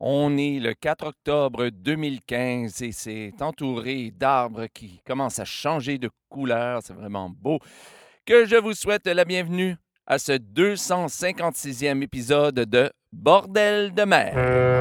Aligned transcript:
On 0.00 0.36
est 0.36 0.58
le 0.58 0.74
4 0.74 1.06
octobre 1.06 1.68
2015 1.68 2.82
et 2.82 2.92
c'est 2.92 3.32
entouré 3.40 4.10
d'arbres 4.10 4.66
qui 4.66 5.00
commencent 5.06 5.38
à 5.38 5.44
changer 5.44 5.98
de 5.98 6.10
couleur. 6.28 6.80
C'est 6.82 6.94
vraiment 6.94 7.30
beau. 7.30 7.60
Que 8.26 8.44
je 8.44 8.56
vous 8.56 8.74
souhaite 8.74 9.06
la 9.06 9.24
bienvenue 9.24 9.76
à 10.06 10.18
ce 10.18 10.32
256e 10.32 12.02
épisode 12.02 12.56
de 12.56 12.90
Bordel 13.12 13.94
de 13.94 14.02
mer. 14.02 14.73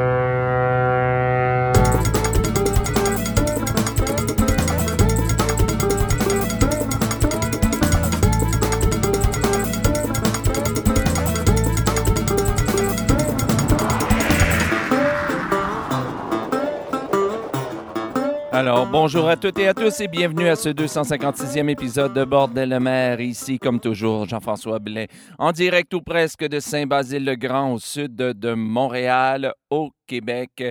Alors, 18.66 18.88
bonjour 18.88 19.28
à 19.28 19.36
toutes 19.36 19.60
et 19.60 19.68
à 19.68 19.74
tous 19.74 20.00
et 20.00 20.08
bienvenue 20.08 20.48
à 20.48 20.56
ce 20.56 20.70
256e 20.70 21.68
épisode 21.68 22.14
de 22.14 22.24
Bordel 22.24 22.70
de 22.70 22.78
mer. 22.78 23.20
Ici, 23.20 23.60
comme 23.60 23.82
toujours, 23.82 24.26
Jean-François 24.26 24.80
Blais, 24.80 25.10
en 25.38 25.52
direct 25.52 25.94
ou 25.94 26.00
presque 26.00 26.48
de 26.48 26.62
Saint-Basile-le-Grand, 26.62 27.74
au 27.74 27.80
sud 27.80 28.16
de, 28.16 28.32
de 28.32 28.54
Montréal, 28.54 29.52
au 29.70 29.90
Québec. 30.08 30.64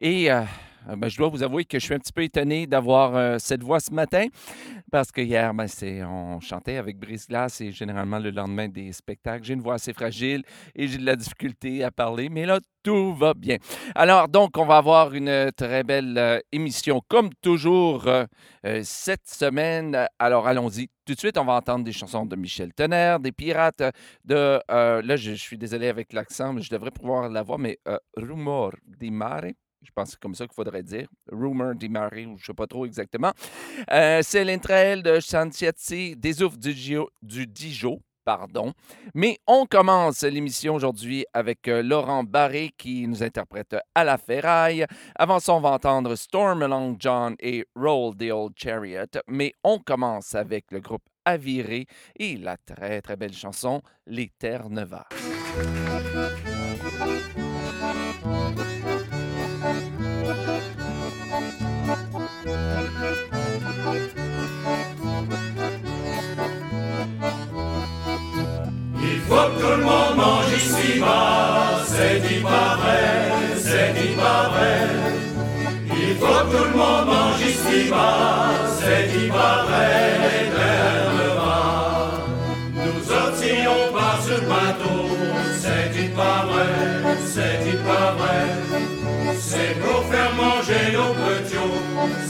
Et 0.00 0.32
euh, 0.32 0.40
ben, 0.86 1.08
je 1.08 1.16
dois 1.16 1.28
vous 1.28 1.42
avouer 1.42 1.64
que 1.64 1.78
je 1.78 1.84
suis 1.84 1.94
un 1.94 1.98
petit 1.98 2.12
peu 2.12 2.22
étonné 2.22 2.66
d'avoir 2.66 3.16
euh, 3.16 3.36
cette 3.38 3.62
voix 3.62 3.80
ce 3.80 3.92
matin 3.92 4.26
parce 4.90 5.10
que 5.10 5.20
hier, 5.20 5.54
ben, 5.54 5.66
on 6.06 6.40
chantait 6.40 6.76
avec 6.76 6.98
Brise 6.98 7.26
Glace 7.26 7.60
et 7.60 7.72
généralement 7.72 8.18
le 8.18 8.30
lendemain 8.30 8.68
des 8.68 8.92
spectacles. 8.92 9.44
J'ai 9.44 9.54
une 9.54 9.62
voix 9.62 9.74
assez 9.74 9.92
fragile 9.92 10.42
et 10.74 10.86
j'ai 10.86 10.98
de 10.98 11.06
la 11.06 11.16
difficulté 11.16 11.82
à 11.82 11.90
parler, 11.90 12.28
mais 12.28 12.44
là, 12.46 12.60
tout 12.82 13.14
va 13.14 13.32
bien. 13.34 13.56
Alors, 13.94 14.28
donc, 14.28 14.58
on 14.58 14.66
va 14.66 14.76
avoir 14.76 15.14
une 15.14 15.50
très 15.56 15.82
belle 15.84 16.18
euh, 16.18 16.38
émission, 16.52 17.00
comme 17.08 17.30
toujours, 17.40 18.06
euh, 18.06 18.26
cette 18.82 19.26
semaine. 19.26 20.06
Alors, 20.18 20.46
allons-y. 20.46 20.88
Tout 21.06 21.14
de 21.14 21.18
suite, 21.18 21.38
on 21.38 21.44
va 21.44 21.54
entendre 21.54 21.84
des 21.84 21.92
chansons 21.92 22.26
de 22.26 22.36
Michel 22.36 22.72
Tonnerre, 22.72 23.20
des 23.20 23.32
pirates 23.32 23.82
de. 24.24 24.60
là, 24.68 25.16
je, 25.16 25.32
suis 25.32 25.58
désolé 25.58 25.88
avec 25.88 26.12
l'accent, 26.12 26.52
mais 26.52 26.62
je 26.62 26.70
devrais 26.70 26.90
pouvoir 26.90 27.28
la 27.28 27.42
voir, 27.42 27.58
mais 27.58 27.78
Rumor 28.16 28.72
di 28.86 29.10
Mare. 29.10 29.52
Je 29.84 29.90
pense 29.94 30.06
que 30.08 30.10
c'est 30.12 30.20
comme 30.20 30.34
ça 30.34 30.46
qu'il 30.46 30.54
faudrait 30.54 30.82
dire. 30.82 31.06
Rumor 31.30 31.74
di 31.74 31.88
Mare, 31.88 32.10
ou 32.12 32.36
je 32.38 32.42
ne 32.42 32.46
sais 32.46 32.54
pas 32.54 32.66
trop 32.66 32.86
exactement. 32.86 33.32
Euh, 33.92 34.20
c'est 34.22 34.44
l'entraile 34.44 35.02
de 35.02 35.20
Chantiazzi, 35.20 36.16
des 36.16 36.42
oufs 36.42 36.58
du, 36.58 36.72
Gio- 36.72 37.08
Dijon. 37.22 38.00
Pardon. 38.24 38.72
Mais 39.14 39.36
on 39.46 39.66
commence 39.66 40.22
l'émission 40.22 40.74
aujourd'hui 40.76 41.26
avec 41.34 41.68
euh, 41.68 41.82
Laurent 41.82 42.24
Barré 42.24 42.70
qui 42.78 43.06
nous 43.06 43.22
interprète 43.22 43.76
à 43.94 44.02
la 44.02 44.16
ferraille. 44.16 44.86
Avant 45.14 45.40
ça, 45.40 45.52
on 45.52 45.60
va 45.60 45.72
entendre 45.72 46.14
Storm 46.16 46.62
Along 46.62 46.96
John 46.98 47.34
et 47.38 47.66
Roll 47.76 48.16
the 48.16 48.30
Old 48.32 48.54
Chariot. 48.56 49.04
Mais 49.28 49.52
on 49.62 49.78
commence 49.78 50.34
avec 50.34 50.64
le 50.70 50.80
groupe 50.80 51.02
Aviré 51.26 51.86
et 52.18 52.38
la 52.38 52.56
très 52.56 53.02
très 53.02 53.16
belle 53.16 53.34
chanson 53.34 53.82
Les 54.06 54.30
Terres 54.38 54.70
Nevas. 54.70 55.04
Faut 69.34 69.50
que 69.50 69.60
tout 69.60 69.76
le 69.78 69.84
monde 69.84 70.16
mange 70.16 70.52
ici 70.56 71.00
bas, 71.00 71.82
c'est 71.86 72.20
dit 72.26 72.40
pas 72.40 72.70
vrai, 72.80 73.06
c'est 73.66 73.90
dit 73.98 74.14
pas 74.14 74.42
vrai. 74.52 74.76
Il 76.02 76.14
faut 76.20 76.40
que 76.44 76.56
tout 76.56 76.64
le 76.70 76.76
monde 76.80 77.06
mange 77.12 77.40
ici 77.52 77.90
bas, 77.90 78.50
c'est 78.78 79.04
dit 79.12 79.28
pas 79.28 79.56
vrai, 79.66 79.90
l'éternellement. 80.24 81.64
Nous 82.84 83.00
pas 83.96 84.14
sur 84.24 84.38
le 84.42 84.46
bateau, 84.52 85.00
c'est 85.62 85.86
dit 85.94 86.10
pas 86.20 86.40
vrai, 86.50 86.72
c'est 87.32 87.56
dit 87.64 87.80
pas 87.88 88.08
vrai. 88.18 88.42
C'est 89.48 89.74
pour 89.82 90.00
faire 90.10 90.32
manger 90.42 90.84
nos 90.96 91.12
petits, 91.24 91.72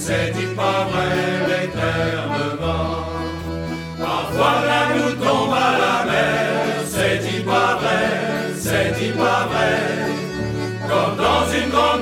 c'est 0.04 0.32
dit 0.37 0.53
pas 0.60 0.81
vrai, 0.91 1.12
l'éternellement. 1.48 3.14
Parfois 3.98 4.54
la 4.69 4.82
nous 4.97 5.14
vrai. 9.12 10.04
Comme 10.88 11.16
dans 11.16 11.53
une 11.53 11.70
grande 11.70 11.94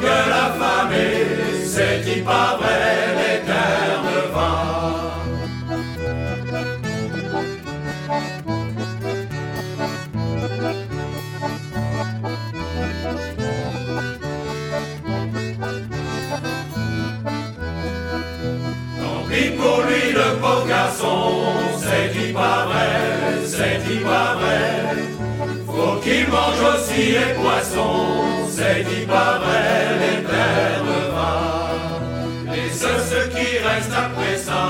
mange 26.33 26.63
aussi 26.73 27.13
les 27.19 27.35
poissons, 27.35 28.49
c'est 28.49 28.83
dit 28.89 29.07
pas 29.07 29.39
vrai, 29.43 29.69
les 30.03 30.23
terres 30.31 30.85
va. 31.15 32.55
Et 32.57 32.69
ce, 32.71 32.93
ce 33.11 33.21
qui 33.35 33.49
reste 33.69 33.93
après 34.05 34.37
ça, 34.37 34.63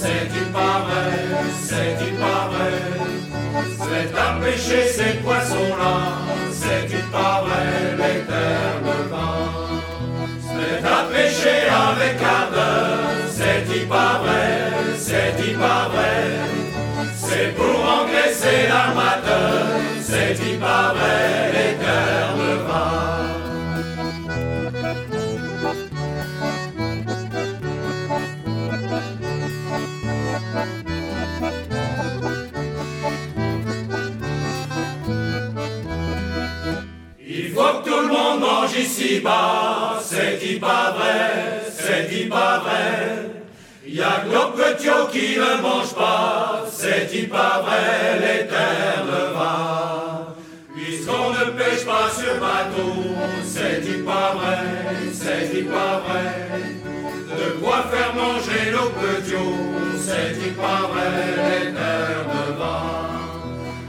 c'est 0.00 0.28
dit 0.32 0.50
pas 0.52 0.78
vrai, 0.86 1.12
c'est 1.68 1.92
dit 2.02 2.16
pas 2.24 2.44
vrai. 2.52 2.76
C'est 3.86 4.18
à 4.26 4.28
pêcher 4.42 4.86
ces 4.96 5.14
poissons-là, 5.24 5.96
c'est 6.60 6.86
dit 6.88 7.08
pas 7.12 7.44
vrai, 7.44 7.66
les 8.00 8.20
terres 8.30 8.64
c'est 10.56 10.86
à 10.86 11.04
pêcher 11.12 11.68
avec 11.68 12.16
ardeur, 12.22 12.98
c'est 13.30 13.64
dit 13.68 13.86
pas 13.86 14.22
c'est 14.96 15.36
dit 15.36 15.54
pas 15.54 15.88
vrai. 15.92 16.53
C'est 17.36 17.52
pour 17.56 17.66
engraisser 17.66 18.68
l'armateur, 18.68 19.66
c'est 20.00 20.34
dit 20.34 20.56
pas 20.56 20.94
vrai, 20.94 21.50
l'éternellement. 21.52 22.94
Il 37.18 37.50
faut 37.50 37.60
que 37.60 37.84
tout 37.84 38.00
le 38.00 38.08
monde 38.12 38.40
mange 38.42 38.78
ici 38.78 39.18
bas, 39.18 40.00
c'est 40.00 40.38
dit 40.38 40.60
pas 40.60 40.92
vrai, 40.96 41.64
c'est 41.76 42.08
dit 42.08 42.28
pas 42.28 42.60
vrai. 42.60 43.43
Y 43.94 44.02
a 44.02 44.24
que 44.24 44.28
nos 44.28 44.50
petits 44.50 44.88
qui 45.12 45.38
ne 45.38 45.62
mangent 45.62 45.94
pas, 45.94 46.64
c'est 46.68 47.06
dit 47.12 47.28
pas 47.28 47.62
vrai, 47.64 48.18
l'éternellement. 48.18 49.44
Puisqu'on 50.74 51.30
ne 51.30 51.44
pêche 51.56 51.84
pas 51.86 52.10
sur 52.10 52.34
bateau, 52.40 52.92
c'est 53.44 53.82
dit 53.82 54.02
pas 54.02 54.32
vrai, 54.34 54.64
c'est 55.12 55.46
dit 55.54 55.62
pas 55.62 56.00
vrai. 56.04 56.28
De 57.38 57.48
quoi 57.62 57.84
faire 57.92 58.12
manger 58.16 58.72
nos 58.72 58.90
petits, 58.98 59.54
c'est 60.04 60.30
dit 60.40 60.54
pas 60.64 60.82
vrai, 60.90 61.12
l'éternellement. 61.46 63.14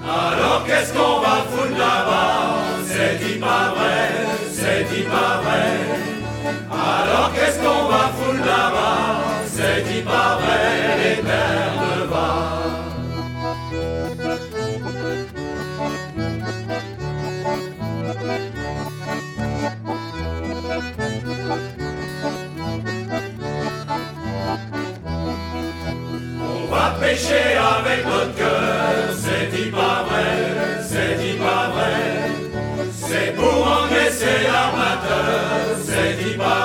Alors 0.03 0.61
qu'est-ce 0.67 0.93
qu'on 0.93 1.19
va 1.19 1.37
foutre 1.49 1.79
là-bas? 1.79 2.61
C'est 2.85 3.15
dit 3.25 3.39
pas 3.39 3.73
vrai, 3.75 4.03
c'est 4.53 4.83
dit 4.83 5.07
pas 5.15 5.41
vrai. 5.41 5.71
Alors 6.69 7.31
qu'est-ce 7.33 7.57
qu'on 7.57 7.85
va 7.87 8.03
foutre 8.15 8.45
là-bas? 8.45 9.34
C'est 9.57 9.83
dit 9.83 10.01
pas 10.01 10.37
vrai, 10.41 10.97
l'éternellement. 11.01 12.55
On 26.41 26.65
va 26.69 26.97
pêcher 26.99 27.55
avec 27.55 28.05
notre 28.05 28.35
cœur, 28.35 29.13
c'est 29.17 29.55
dit 29.55 29.71
pas 29.71 30.03
vrai, 30.09 30.83
c'est 30.83 31.15
dit 31.17 31.37
pas 31.37 31.69
vrai. 31.69 31.95
C'est 32.91 33.33
pour 33.37 33.65
engraisser 33.65 34.37
l'armateur, 34.51 35.77
c'est 35.81 36.21
dit 36.21 36.35
pas 36.35 36.64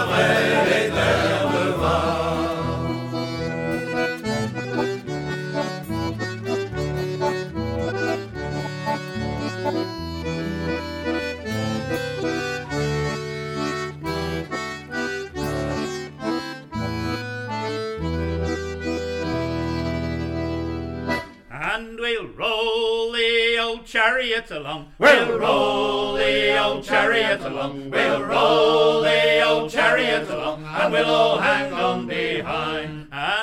chariots 23.91 24.51
along. 24.53 24.93
We'll 24.99 25.39
roll 25.39 26.15
the 26.15 26.63
old 26.63 26.85
chariot 26.85 27.41
along. 27.41 27.91
We'll 27.91 28.23
roll 28.23 29.01
the 29.03 29.43
old 29.43 29.71
chariot 29.71 30.31
along, 30.31 30.65
and 30.65 30.93
we'll 30.93 31.07
all 31.07 31.39
hang 31.39 31.73
on 31.73 32.07
behind. 32.07 33.00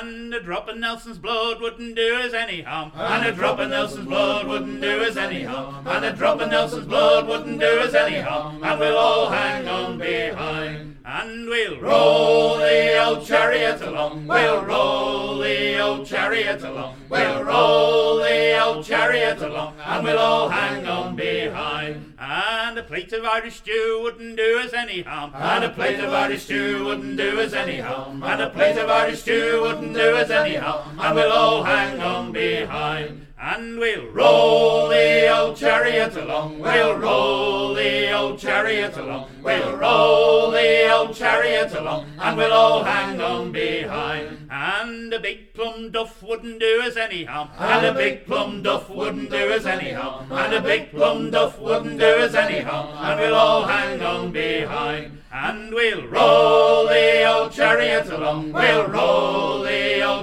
And 0.08 0.32
a 0.32 0.40
drop 0.40 0.68
of 0.68 0.78
Nelson's 0.78 1.18
blood 1.18 1.60
wouldn't 1.60 1.94
do 1.94 2.14
us 2.14 2.32
any 2.32 2.62
harm. 2.62 2.92
And 2.94 3.26
a 3.26 3.32
drop 3.32 3.58
of 3.58 3.68
Nelson's 3.68 4.06
blood 4.06 4.46
wouldn't 4.46 4.80
do 4.80 5.02
us 5.02 5.18
any 5.18 5.44
harm. 5.44 5.86
And 5.86 6.02
a 6.02 6.12
drop 6.14 6.40
of 6.40 6.50
Nelson's 6.50 6.86
blood 6.86 7.28
wouldn't 7.28 7.60
do 7.60 7.80
us 7.80 7.92
any 7.92 8.18
harm. 8.18 8.64
And 8.64 8.80
we'll 8.80 8.96
all 8.96 9.28
hang 9.28 9.68
on 9.68 9.98
behind. 9.98 10.96
And 11.04 11.46
we'll 11.46 11.78
roll 11.78 12.56
the 12.56 13.04
old 13.04 13.26
chariot 13.26 13.82
along. 13.82 14.26
We'll 14.26 14.64
roll 14.64 15.27
the 15.48 15.80
old 15.80 16.06
chariot 16.06 16.62
along. 16.62 16.96
We'll 17.08 17.42
roll 17.42 18.16
the 18.16 18.62
old 18.62 18.84
chariot 18.84 19.40
along. 19.40 19.74
And 19.84 20.04
we'll 20.04 20.18
all 20.18 20.48
hang 20.48 20.86
on 20.86 21.16
behind. 21.16 22.14
And 22.18 22.78
a 22.78 22.82
plate 22.82 23.12
of 23.12 23.24
Irish 23.24 23.56
stew 23.56 24.00
wouldn't 24.02 24.36
do 24.36 24.58
us 24.58 24.72
any 24.72 25.02
harm. 25.02 25.32
And 25.34 25.64
a 25.64 25.70
plate 25.70 26.00
of 26.00 26.12
Irish 26.12 26.44
stew 26.44 26.84
wouldn't 26.84 27.16
do 27.16 27.40
us 27.40 27.52
any 27.52 27.78
harm. 27.78 28.22
And 28.22 28.42
a 28.42 28.50
plate 28.50 28.76
of 28.76 28.90
Irish 28.90 29.20
stew 29.22 29.60
wouldn't 29.62 29.94
do 29.94 30.16
us 30.16 30.30
any 30.30 30.56
harm. 30.56 30.98
And 31.00 31.14
we'll 31.14 31.32
all 31.32 31.62
hang 31.62 32.00
on 32.00 32.32
behind. 32.32 33.27
And 33.40 33.78
we'll 33.78 34.08
roll 34.08 34.88
the 34.88 35.28
old 35.32 35.56
chariot 35.56 36.16
along. 36.16 36.58
We'll 36.58 36.96
roll 36.96 37.72
the 37.72 38.12
old 38.12 38.36
chariot 38.36 38.96
along. 38.96 39.30
We'll 39.44 39.76
roll 39.76 40.50
the 40.50 40.92
old 40.92 41.14
chariot 41.14 41.72
along. 41.72 42.08
And 42.18 42.36
we'll 42.36 42.52
all 42.52 42.82
hang 42.82 43.20
on 43.20 43.52
behind. 43.52 44.48
And 44.50 45.12
a 45.14 45.20
big 45.20 45.54
plum 45.54 45.92
duff 45.92 46.20
wouldn't 46.20 46.58
do 46.58 46.82
us 46.84 46.96
any 46.96 47.24
harm. 47.24 47.50
And 47.56 47.86
a 47.86 47.94
big 47.94 48.26
plum 48.26 48.64
duff 48.64 48.90
wouldn't 48.90 49.30
do 49.30 49.52
us 49.52 49.64
any 49.66 49.92
harm. 49.92 50.32
And 50.32 50.54
a 50.54 50.60
big 50.60 50.90
plum 50.90 51.30
duff 51.30 51.60
wouldn't 51.60 52.00
do 52.00 52.06
us 52.06 52.34
any 52.34 52.58
harm. 52.58 52.88
And 52.96 53.20
we'll 53.20 53.36
all 53.36 53.66
hang 53.66 54.02
on 54.02 54.32
behind. 54.32 55.18
And 55.30 55.72
we'll 55.72 56.08
roll 56.08 56.88
the 56.88 57.24
old 57.24 57.52
chariot 57.52 58.10
along. 58.10 58.52
We'll 58.52 58.88
roll 58.88 59.62
the 59.62 59.77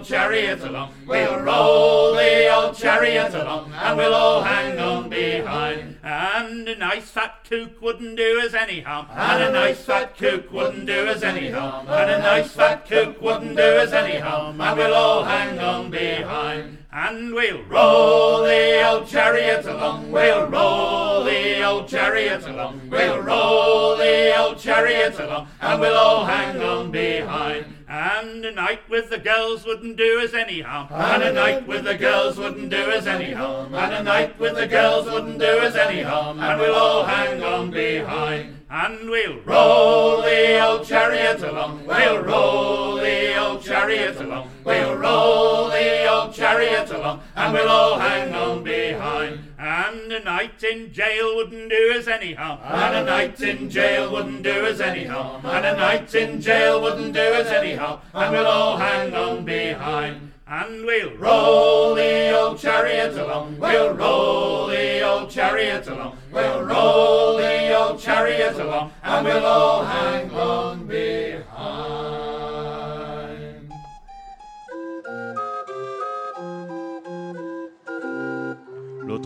chariot 0.06 0.62
along. 0.62 0.94
We'll 1.08 1.40
roll 1.40 2.14
the 2.14 2.54
old 2.56 2.76
chariot 2.76 3.34
along. 3.34 3.74
And 3.74 3.98
we'll 3.98 4.14
all 4.14 4.44
hang 4.44 4.80
on 4.80 5.10
behind. 5.10 5.98
And 6.04 6.68
a 6.68 6.76
nice 6.76 7.10
fat 7.10 7.44
cook 7.50 7.82
wouldn't 7.82 8.16
do 8.16 8.42
us 8.42 8.54
any 8.54 8.82
harm. 8.82 9.08
And 9.12 9.44
a 9.44 9.52
nice 9.52 9.84
fat 9.84 10.18
cook 10.18 10.52
wouldn't 10.52 10.86
do 10.86 11.08
us 11.08 11.24
any 11.24 11.50
harm. 11.50 11.88
And 11.88 12.12
a 12.12 12.20
nice 12.20 12.52
fat 12.52 12.88
cook 12.88 13.22
wouldn't 13.22 13.58
do 13.58 13.64
us 13.64 13.92
any 13.92 14.20
harm. 14.20 14.62
And 14.62 14.78
we'll 14.78 14.94
all 14.94 15.24
hang 15.24 15.60
on 15.60 15.90
behind. 15.90 16.78
And 16.92 17.34
we'll 17.34 17.64
roll 17.64 18.44
the 18.44 18.90
old 18.90 19.08
chariot 19.08 19.66
along. 19.66 20.12
We'll 20.12 20.48
roll 20.48 21.24
the 21.24 21.64
old 21.64 21.90
chariot 21.90 22.48
along. 22.48 22.90
We'll 22.90 23.20
roll 23.20 23.98
the 23.98 24.38
old 24.38 24.60
chariot 24.60 25.20
along. 25.20 25.48
And 25.60 25.82
we'll 25.82 25.98
all 25.98 26.26
hang 26.26 26.62
on 26.62 26.92
behind. 26.92 27.75
And 27.88 28.44
a 28.44 28.52
night 28.52 28.82
with 28.90 29.12
the 29.12 29.20
girls 29.20 29.64
wouldn't 29.64 29.96
do 29.96 30.20
us 30.20 30.34
any 30.34 30.62
harm. 30.62 30.88
And 30.92 31.22
a 31.22 31.34
night 31.34 31.68
with 31.68 31.84
the 31.84 31.96
girls 31.96 32.38
wouldn't 32.38 32.72
do 32.72 32.78
us 32.78 33.06
any 33.06 33.32
harm. 33.32 33.76
And 33.76 33.94
a 33.94 34.04
night 34.04 34.40
with 34.40 34.56
the 34.56 34.68
girls 34.68 35.06
wouldn't 35.06 35.38
do 35.38 35.46
us 35.46 35.76
any 35.76 36.02
harm. 36.02 36.40
And 36.40 36.60
we'll 36.60 36.74
all 36.74 37.04
hang 37.04 37.44
on 37.44 37.70
behind. 37.70 38.58
And 38.72 39.10
we'll 39.10 39.40
roll 39.42 40.22
the 40.24 40.66
old 40.66 40.88
chariot 40.88 41.44
along. 41.44 41.86
We'll 41.86 42.24
roll 42.24 42.96
the 42.96 43.38
old 43.40 43.62
chariot 43.62 44.20
along. 44.20 44.50
We'll 44.64 44.96
roll 44.96 45.70
the 45.70 46.12
old 46.12 46.34
chariot 46.34 46.90
along. 46.90 47.22
And 47.36 47.54
we'll 47.54 47.70
all 47.70 48.00
hang 48.00 48.34
on 48.34 48.64
behind. 48.64 49.45
And 49.68 50.12
a 50.12 50.24
night 50.24 50.64
in 50.64 50.94
jail 50.94 51.38
wouldn't 51.38 51.70
do 51.70 51.96
us 51.98 52.08
any 52.08 52.36
harm. 52.36 52.60
And 52.64 52.98
a 52.98 53.04
night 53.04 53.42
in 53.42 53.68
jail 53.68 54.12
wouldn't 54.12 54.44
do 54.44 54.64
us 54.64 54.80
any 54.80 55.06
harm. 55.06 55.44
And 55.44 55.66
a 55.66 55.76
night 55.76 56.14
in 56.14 56.40
jail 56.40 56.80
wouldn't 56.80 57.14
do 57.14 57.20
us 57.20 57.48
any 57.48 57.74
harm. 57.74 58.00
And 58.14 58.32
we'll 58.32 58.46
all 58.46 58.78
hang 58.78 59.16
on 59.16 59.44
behind. 59.44 60.34
And 60.46 60.86
we'll 60.86 61.18
roll 61.18 61.96
the 61.96 62.40
old 62.40 62.60
chariot 62.60 63.18
along. 63.18 63.58
We'll 63.58 63.96
roll 63.96 64.68
the 64.68 65.02
old 65.02 65.32
chariot 65.32 65.88
along. 65.88 66.20
We'll 66.32 66.62
roll 66.64 67.38
the 67.38 67.76
old 67.76 68.00
chariot 68.00 68.60
along. 68.60 68.92
And 69.02 69.26
we'll 69.26 69.46
all 69.48 69.84
hang 69.84 70.30
on 70.30 70.86
behind. 70.86 71.35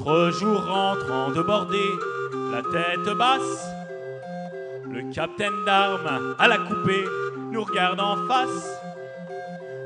Jour 0.05 0.65
rentrant 0.65 1.29
de 1.31 1.41
bordée, 1.41 1.91
la 2.51 2.61
tête 2.61 3.17
basse, 3.17 3.67
le 4.89 5.13
capitaine 5.13 5.65
d'armes 5.65 6.35
à 6.39 6.47
la 6.47 6.57
coupée 6.57 7.05
nous 7.51 7.63
regarde 7.63 7.99
en 7.99 8.15
face, 8.27 8.79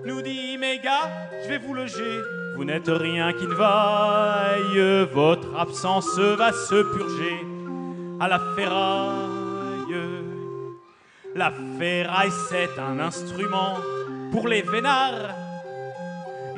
nous 0.06 0.22
dit 0.22 0.58
mes 0.60 0.80
gars, 0.80 1.10
je 1.44 1.50
vais 1.50 1.58
vous 1.58 1.74
loger, 1.74 2.22
vous 2.56 2.64
n'êtes 2.64 2.88
rien 2.88 3.34
qui 3.34 3.48
ne 3.48 3.54
vaille, 3.54 5.08
votre 5.12 5.48
absence 5.58 6.18
va 6.20 6.54
se 6.54 6.84
purger 6.96 7.46
à 8.20 8.28
la 8.28 8.40
ferraille. 8.56 9.98
La 11.36 11.52
ferraille 11.80 12.32
c'est 12.50 12.80
un 12.80 13.00
instrument 13.00 13.78
pour 14.32 14.48
les 14.48 14.62
vénards. 14.62 15.43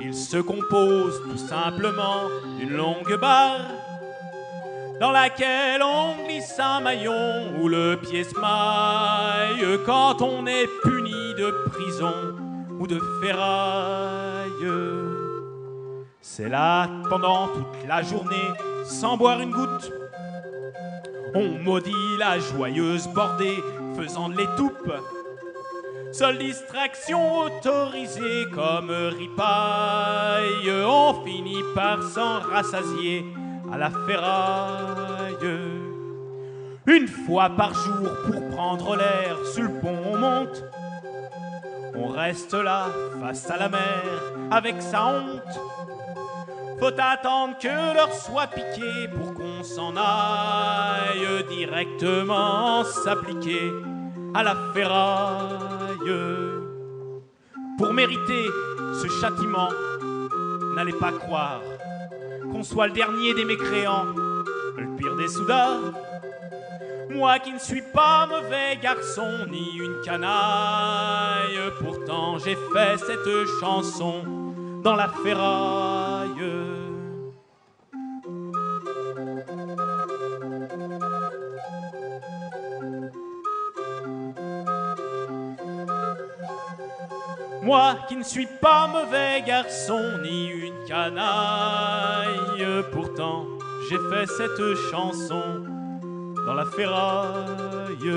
Il 0.02 0.14
se 0.14 0.38
compose 0.38 1.22
tout 1.24 1.38
simplement 1.38 2.30
d'une 2.58 2.76
longue 2.76 3.18
barre 3.20 3.62
dans 5.00 5.12
laquelle 5.12 5.82
on 5.84 6.24
glisse 6.26 6.60
un 6.60 6.80
maillon 6.80 7.54
où 7.60 7.68
le 7.68 7.98
pied 7.98 8.24
se 8.24 8.40
maille 8.40 9.80
quand 9.86 10.22
on 10.22 10.46
est 10.48 10.68
puni 10.84 11.34
de 11.38 11.52
prison 11.70 12.14
ou 12.80 12.88
de 12.88 13.00
ferraille. 13.22 14.52
C'est 16.22 16.50
là 16.50 16.90
pendant 17.10 17.48
toute 17.48 17.88
la 17.88 18.02
journée 18.04 18.50
sans 18.86 19.18
boire 19.18 19.42
une 19.42 19.52
goutte. 19.52 19.92
On 21.34 21.60
maudit 21.60 21.92
la 22.18 22.40
joyeuse 22.40 23.08
bordée 23.10 23.64
faisant 23.98 24.30
de 24.30 24.38
l'étoupe. 24.38 24.92
Seule 26.18 26.38
distraction 26.38 27.42
autorisée 27.42 28.46
comme 28.54 28.90
ripaille, 28.90 30.72
on 30.86 31.26
finit 31.26 31.62
par 31.76 32.02
s'en 32.04 32.40
rassasier 32.40 33.26
à 33.70 33.78
la 33.78 33.90
ferraille. 33.90 35.36
Une 36.88 37.10
fois 37.10 37.50
par 37.50 37.74
jour 37.74 38.08
pour 38.26 38.50
prendre 38.52 38.96
l'air, 38.96 39.36
sur 39.54 39.64
le 39.64 39.74
pont 39.82 39.98
on 40.06 40.18
monte. 40.18 40.64
On 41.96 42.08
reste 42.08 42.54
là, 42.54 42.86
face 43.20 43.52
à 43.52 43.58
la 43.58 43.68
mer, 43.68 44.22
avec 44.52 44.82
sa 44.82 45.08
honte. 45.08 45.60
Faut 46.80 46.98
attendre 46.98 47.58
que 47.60 47.94
l'heure 47.94 48.14
soit 48.14 48.48
piquée 48.48 49.10
pour 49.14 49.34
qu'on 49.34 49.64
s'en 49.64 49.94
aille 49.98 51.44
directement 51.50 52.86
s'appliquer 52.86 53.70
à 54.34 54.44
la 54.44 54.56
ferraille. 54.74 55.75
Pour 57.78 57.94
mériter 57.94 58.46
ce 58.94 59.08
châtiment, 59.20 59.70
n'allez 60.76 60.94
pas 60.94 61.12
croire 61.12 61.62
qu'on 62.52 62.64
soit 62.64 62.88
le 62.88 62.94
dernier 62.94 63.34
des 63.34 63.46
mécréants, 63.46 64.06
le 64.78 64.96
pire 64.98 65.16
des 65.16 65.28
soudards. 65.28 65.94
Moi 67.10 67.40
qui 67.40 67.54
ne 67.54 67.60
suis 67.60 67.84
pas 67.94 68.28
mauvais 68.28 68.78
garçon 68.82 69.48
ni 69.50 69.78
une 69.78 70.02
canaille, 70.04 71.60
pourtant 71.80 72.38
j'ai 72.38 72.58
fait 72.74 72.98
cette 72.98 73.48
chanson 73.60 74.24
dans 74.84 74.96
la 74.96 75.08
ferraille. 75.08 76.75
Moi 87.66 87.98
qui 88.08 88.16
ne 88.16 88.22
suis 88.22 88.46
pas 88.62 88.86
mauvais 88.86 89.42
garçon 89.42 90.20
ni 90.22 90.50
une 90.50 90.86
canaille, 90.88 92.64
pourtant 92.92 93.48
j'ai 93.90 93.98
fait 93.98 94.28
cette 94.28 94.76
chanson 94.92 95.64
dans 96.46 96.54
la 96.54 96.66
ferraille. 96.66 98.12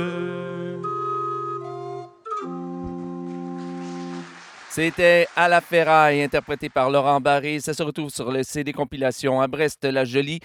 C'était 4.69 5.27
À 5.35 5.49
la 5.49 5.63
ferraille, 5.63 6.23
interprété 6.23 6.69
par 6.69 6.91
Laurent 6.91 7.19
Barré. 7.19 7.59
Ça 7.61 7.73
se 7.73 7.83
retrouve 7.83 8.11
sur 8.11 8.31
le 8.31 8.43
CD 8.43 8.75
compilation 8.75 9.41
à 9.41 9.49
Brest 9.49 9.83
la 9.83 10.05
Jolie. 10.05 10.41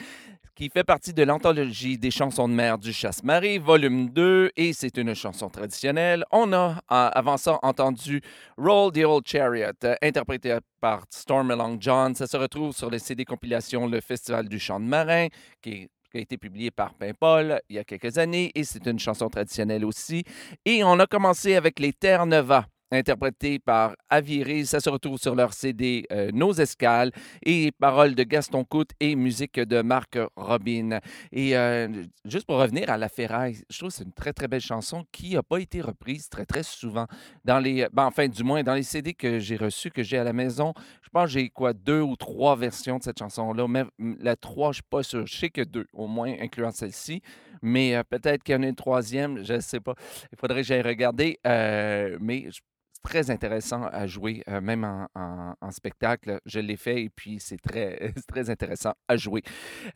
Qui 0.56 0.70
fait 0.70 0.84
partie 0.84 1.14
de 1.14 1.24
l'anthologie 1.24 1.98
des 1.98 2.12
chansons 2.12 2.48
de 2.48 2.54
mer 2.54 2.78
du 2.78 2.94
Chasse-Marée, 2.94 3.58
volume 3.58 4.10
2, 4.10 4.52
et 4.56 4.74
c'est 4.74 4.98
une 4.98 5.16
chanson 5.16 5.50
traditionnelle. 5.50 6.24
On 6.32 6.54
a, 6.54 6.70
euh, 6.70 6.76
avant 6.88 7.38
ça, 7.38 7.58
entendu 7.64 8.22
Roll 8.58 8.92
the 8.92 9.04
Old 9.04 9.28
Chariot, 9.28 9.72
euh, 9.84 9.96
interprété 10.02 10.56
par 10.80 11.06
Storm 11.10 11.50
Along 11.50 11.78
John. 11.80 12.14
Ça 12.14 12.28
se 12.28 12.38
retrouve 12.38 12.76
sur 12.76 12.92
les 12.92 13.00
CD 13.00 13.26
compilation 13.26 13.88
Le 13.88 14.00
Festival 14.00 14.48
du 14.48 14.60
chant 14.60 14.80
de 14.80 14.86
marin, 14.86 15.28
qui 15.62 15.90
a 16.14 16.20
été 16.20 16.38
publié 16.38 16.70
par 16.70 16.94
Paul 17.20 17.60
il 17.70 17.78
y 17.78 17.80
a 17.80 17.84
quelques 17.84 18.20
années 18.20 18.52
et 18.54 18.64
c'est 18.64 18.86
une 18.86 19.00
chanson 19.00 19.30
traditionnelle 19.30 19.84
aussi. 19.84 20.24
Et 20.66 20.84
on 20.84 21.00
a 21.00 21.08
commencé 21.08 21.56
avec 21.56 21.80
les 21.80 21.94
Terre-Neva 21.94 22.68
interprété 22.94 23.60
par 23.60 23.96
Aviré. 24.10 24.66
Ça 24.66 24.80
se 24.80 24.90
retrouve 24.90 25.18
sur 25.18 25.36
leur 25.36 25.54
CD 25.54 26.06
euh, 26.12 26.30
Nos 26.34 26.54
Escales 26.54 27.12
et 27.46 27.72
paroles 27.72 28.16
de 28.16 28.24
Gaston 28.24 28.64
Coute 28.64 28.92
et 29.00 29.16
musique 29.16 29.60
de 29.60 29.82
Marc 29.82 30.18
Robin. 30.36 31.00
Et 31.32 31.58
euh, 31.58 31.88
juste 32.26 32.46
pour 32.46 32.58
revenir 32.58 32.90
à 32.90 32.98
La 32.98 33.10
Ferraille, 33.10 33.58
je 33.70 33.78
trouve 33.78 33.90
que 33.90 33.96
c'est 33.96 34.04
une 34.04 34.14
très, 34.14 34.34
très 34.34 34.48
belle 34.48 34.62
chanson 34.62 35.06
qui 35.12 35.34
n'a 35.34 35.44
pas 35.44 35.58
été 35.58 35.82
reprise 35.82 36.30
très, 36.30 36.46
très 36.46 36.64
souvent 36.64 37.08
dans 37.44 37.60
les... 37.60 37.88
Ben, 37.92 38.06
enfin, 38.06 38.28
du 38.28 38.44
moins, 38.44 38.64
dans 38.64 38.76
les 38.76 38.84
CD 38.84 39.14
que 39.14 39.40
j'ai 39.40 39.56
reçus, 39.56 39.92
que 39.92 40.04
j'ai 40.04 40.18
à 40.18 40.24
la 40.24 40.34
maison, 40.34 40.74
je 41.02 41.10
pense 41.10 41.26
que 41.26 41.40
j'ai 41.40 41.50
quoi, 41.50 41.74
deux 41.74 42.02
ou 42.02 42.16
trois 42.16 42.56
versions 42.56 42.98
de 42.98 43.04
cette 43.04 43.20
chanson-là. 43.20 43.68
Mais 43.68 43.84
la 44.20 44.36
trois, 44.36 44.72
je 44.72 44.80
ne 44.80 44.82
suis 44.82 44.90
pas 44.90 45.04
sûr. 45.04 45.26
Je 45.26 45.36
sais 45.36 45.50
que 45.50 45.62
deux, 45.62 45.88
au 45.94 46.08
moins, 46.08 46.34
incluant 46.40 46.72
celle-ci. 46.72 47.22
Mais 47.62 47.96
euh, 47.96 48.04
peut-être 48.04 48.44
qu'il 48.44 48.54
y 48.56 48.58
en 48.58 48.64
a 48.64 48.68
une 48.68 48.76
troisième, 48.76 49.44
je 49.44 49.54
ne 49.54 49.60
sais 49.60 49.80
pas. 49.80 49.96
Il 50.32 50.38
faudrait 50.38 50.62
que 50.62 50.68
j'aille 50.68 50.82
regarder. 50.82 51.40
mais 51.44 52.50
je 52.52 52.60
très 53.04 53.30
intéressant 53.30 53.84
à 53.84 54.08
jouer, 54.08 54.44
euh, 54.50 54.62
même 54.62 55.08
en, 55.14 55.72
spectacle. 55.72 56.40
Je 56.46 56.60
l'ai 56.60 56.78
fait 56.78 57.04
et 57.04 57.10
puis 57.10 57.40
c'est 57.40 57.62
très, 57.62 58.14
très 58.28 58.50
intéressant 58.50 58.94
à 59.08 59.18
jouer. 59.18 59.44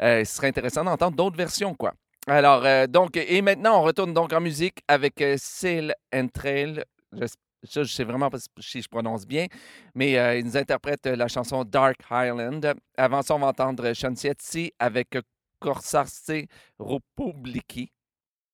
Euh, 0.02 0.24
ce 0.24 0.36
serait 0.36 0.48
intéressant 0.48 0.84
d'entendre 0.84 1.16
d'autres 1.16 1.38
versions, 1.38 1.74
quoi. 1.74 1.94
Alors, 2.28 2.66
euh, 2.66 2.88
donc, 2.88 3.16
et 3.16 3.42
maintenant, 3.42 3.80
on 3.80 3.84
retourne 3.84 4.14
donc 4.14 4.34
en 4.34 4.42
musique 4.42 4.80
avec 4.88 5.24
Sail 5.38 5.94
and 6.14 6.28
Trail. 6.34 6.84
Je, 7.14 7.26
ça, 7.64 7.84
je 7.84 7.92
sais 7.92 8.04
vraiment 8.04 8.30
pas 8.30 8.38
si 8.60 8.82
je 8.82 8.88
prononce 8.88 9.26
bien, 9.26 9.48
mais 9.96 10.12
ils 10.38 10.46
nous 10.46 10.58
interprètent 10.58 11.08
la 11.08 11.28
chanson 11.28 11.64
Dark 11.64 11.98
Highland. 12.10 12.62
Avant 12.98 13.22
ça, 13.22 13.36
on 13.36 13.40
va 13.40 13.48
entendre 13.48 13.94
Chantietzi 13.94 14.72
avec 14.80 15.18
Corsarse 15.60 16.32
Republiki. 16.78 17.92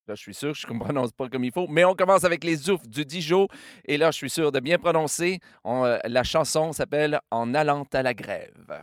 Là, 0.06 0.14
je 0.14 0.20
suis 0.20 0.34
sûr 0.34 0.52
que 0.52 0.58
je 0.58 0.70
ne 0.70 0.78
prononce 0.78 1.12
pas 1.12 1.30
comme 1.30 1.44
il 1.44 1.52
faut. 1.52 1.66
Mais 1.68 1.84
on 1.84 1.94
commence 1.94 2.24
avec 2.24 2.44
les 2.44 2.68
oufs 2.68 2.86
du 2.86 3.06
Dijon. 3.06 3.48
Et 3.86 3.96
là, 3.96 4.10
je 4.10 4.16
suis 4.16 4.28
sûr 4.28 4.52
de 4.52 4.60
bien 4.60 4.78
prononcer. 4.78 5.40
Euh, 5.64 5.98
la 6.04 6.22
chanson 6.22 6.72
s'appelle 6.72 7.20
En 7.30 7.54
allant 7.54 7.86
à 7.90 8.02
la 8.02 8.12
grève. 8.12 8.82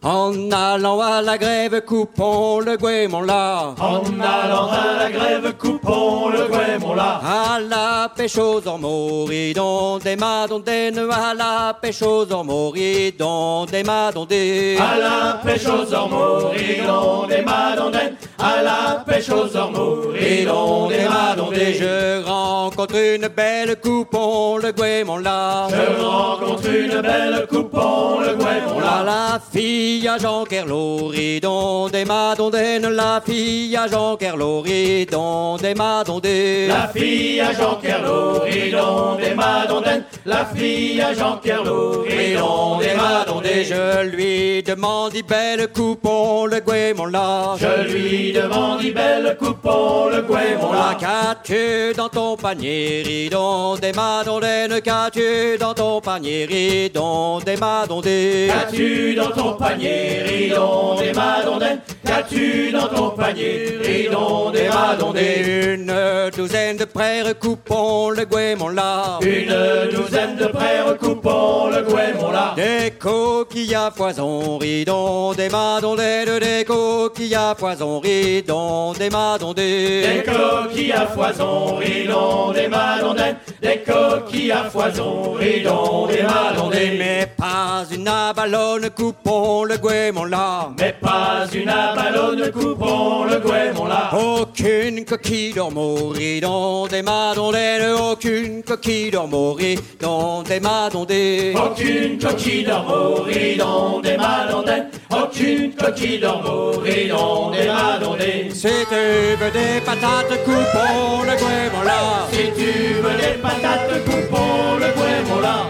En 0.00 0.52
allant 0.52 1.00
à 1.00 1.20
la 1.20 1.36
grève, 1.36 1.80
coupons 1.84 2.60
le 2.60 2.76
guémon 2.76 3.22
là. 3.22 3.74
En 3.80 4.02
allant 4.20 4.68
à 4.70 4.96
la 4.96 5.10
grève, 5.10 5.52
coupons 5.58 6.28
le 6.28 6.46
guémon 6.46 6.94
là. 6.94 7.20
À 7.24 7.58
la 7.58 8.08
pêche 8.14 8.38
aux 8.38 8.64
ormoridons, 8.64 9.98
des 9.98 10.14
madondènes, 10.14 11.00
à 11.10 11.34
la 11.34 11.76
pêche 11.80 12.02
aux 12.02 12.32
ormoridons, 12.32 13.64
des 13.66 13.82
madondés. 13.82 14.78
À 14.78 14.98
la 14.98 15.40
pêche 15.44 15.66
aux 15.66 15.92
ormoridons, 15.92 17.26
des 17.26 17.42
madondènes, 17.42 18.16
à 18.38 18.62
la 18.62 19.04
pêche 19.04 19.30
aux 19.30 19.56
ormoridons, 19.56 20.88
des 20.90 21.08
madondés. 21.08 21.74
Je 21.74 22.24
rencontre 22.24 22.94
une 22.94 23.26
belle 23.26 23.80
coupon 23.80 24.58
le 24.58 24.70
guémon 24.70 25.16
là. 25.16 25.66
Je 25.70 26.04
rencontre 26.04 26.68
une 26.68 27.00
belle 27.00 27.48
coupon 27.50 28.20
le 28.20 28.36
guémon 28.36 28.78
là. 28.78 29.02
La 29.04 29.40
fille 29.52 29.87
fille 29.88 30.08
à 30.08 30.18
Jean 30.18 30.44
Kerlori, 30.44 31.40
don 31.40 31.88
des 31.88 32.04
madondènes, 32.04 32.88
la 32.90 33.22
fille 33.24 33.74
à 33.74 33.86
Jean 33.86 34.16
Kerlori, 34.16 35.06
don 35.06 35.56
des 35.56 35.74
madondènes. 35.74 36.68
La 36.68 36.88
fille 36.88 37.40
à 37.40 37.52
Jean 37.52 37.76
Kerlori, 37.76 38.70
don 38.70 39.16
des 39.16 39.34
madondènes, 39.34 40.04
la 40.26 40.44
fille 40.44 41.00
à 41.00 41.14
Jean 41.14 41.38
Kerlori, 41.42 42.34
don 42.36 42.78
des 42.78 42.94
madondènes. 42.94 43.64
Je 43.64 44.06
lui 44.10 44.62
demande, 44.62 45.12
belle 45.26 45.68
coupon, 45.74 46.44
le 46.44 46.60
guémon 46.60 47.06
là. 47.06 47.56
Je 47.58 47.90
lui 47.90 48.32
demande, 48.32 48.82
belle 48.82 49.36
coupon, 49.38 50.08
le 50.10 50.20
guémon 50.20 50.72
là. 50.72 50.96
Qu'as-tu 51.00 51.94
dans 51.96 52.10
ton 52.10 52.36
panier, 52.36 53.02
ridon 53.06 53.76
des 53.76 53.92
madondènes, 53.92 54.82
qu'as-tu 54.82 55.56
dans 55.58 55.72
ton 55.72 56.00
panier, 56.02 56.44
ridon 56.44 57.38
des 57.38 57.56
madondènes? 57.56 58.50
Qu'as-tu 58.50 59.14
dans 59.14 59.30
ton 59.30 59.52
panier, 59.54 59.77
panier, 59.78 60.22
ridon 60.26 60.96
des 60.98 61.12
madondènes 61.12 61.80
Qu'as-tu 62.04 62.72
dans 62.72 62.88
ton 62.88 63.10
panier, 63.10 63.78
ridon 63.80 64.50
des 64.50 64.68
madondènes 64.68 65.80
Une 65.80 66.30
douzaine 66.36 66.76
de 66.76 66.84
prêtres 66.84 67.38
coupons 67.38 68.10
le 68.10 68.24
guémon 68.24 68.68
là 68.68 69.18
Une 69.22 69.54
douzaine 69.92 70.36
de 70.36 70.46
prêtres 70.46 70.98
coupons 70.98 71.68
le 71.68 71.82
guémon 71.82 72.30
là 72.30 72.54
Des 72.56 72.90
coquilles 72.92 73.74
à 73.74 73.90
poison, 73.90 74.58
ridon 74.58 75.32
des 75.34 75.48
madondènes 75.48 76.38
Des 76.38 76.64
coquilles 76.64 77.34
à 77.34 77.54
poison, 77.54 78.00
ridon 78.00 78.92
des 78.92 79.10
madondènes 79.10 80.16
Des 80.16 80.22
coquilles 80.24 80.92
à 80.92 81.06
foison, 81.06 81.76
ridon 81.76 82.52
des 82.52 82.68
madondènes 82.68 83.36
Des 83.62 83.78
coquilles 83.78 84.52
à 84.52 84.64
foison, 84.64 85.32
ridon 85.32 86.06
des 86.06 86.22
madondènes 86.22 86.98
Mais 86.98 87.27
pas 87.38 87.84
une 87.92 88.08
abalone 88.08 88.90
coupons 88.90 89.62
le 89.62 89.76
guémon 89.76 90.24
là. 90.24 90.70
Mais 90.78 90.92
pas 91.00 91.46
une 91.54 91.68
abalone, 91.68 92.50
coupons 92.50 93.24
le 93.24 93.38
guémon 93.38 93.86
là. 93.86 94.10
Aucune 94.12 95.04
coquille 95.04 95.52
d'ormerie 95.52 96.40
dans 96.40 96.88
des 96.88 97.02
madondelles, 97.02 97.92
aucune 97.92 98.62
coquille 98.64 99.12
d'ormerie 99.12 99.78
dans 100.00 100.42
des 100.42 100.58
madondelles. 100.58 101.56
Aucune 101.56 102.18
coquille 102.18 102.64
d'ormerie 102.64 103.56
dans 103.56 104.00
des 104.00 104.16
madondelles, 104.16 104.88
aucune 105.10 105.74
coquille 105.74 106.18
d'ormerie 106.18 107.08
dans 107.08 107.50
des 107.50 107.68
madondelles. 107.68 108.52
Si 108.52 108.66
tu 108.66 109.36
veux 109.40 109.50
des 109.52 109.80
patates, 109.86 110.44
coupons 110.44 111.22
le 111.22 111.36
guémon 111.36 111.84
là. 111.84 112.26
Si 112.32 112.50
tu 112.56 112.94
veux 112.94 113.16
des 113.16 113.40
patates, 113.40 114.04
coupons 114.04 114.74
le 114.80 114.86
guémon 114.86 115.40
là. 115.40 115.66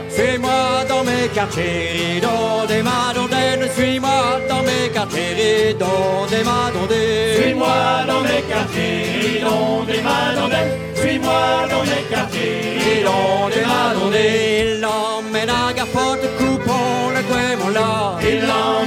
Dans 0.88 0.88
mes 1.29 1.35
quartiers, 1.35 2.21
dans 2.21 2.67
des 2.67 2.83
madondelles, 2.83 3.71
suis-moi 3.77 4.41
dans 4.49 4.63
mes 4.63 4.89
quartiers, 4.93 5.75
dans 5.79 6.27
des 6.31 6.45
madondelles. 6.45 7.43
Suis-moi 7.43 8.05
dans 8.07 8.21
mes 8.21 8.43
quartiers, 8.43 9.41
dans 9.43 9.85
des 9.85 10.03
madondelles. 10.03 10.79
Suis-moi 10.95 11.69
dans 11.71 11.83
mes 11.83 12.05
quartiers, 12.11 13.05
dans 13.05 13.49
des 13.49 13.65
madondelles. 13.67 14.75
Il 14.75 14.81
l'emmène 14.81 15.51
à 15.51 15.73
Garfotte, 15.73 16.27
coupons 16.39 17.11
le 17.15 17.23
guémon 17.31 17.69
là. 17.75 18.19
Il 18.23 18.41
l'emmène 18.41 18.78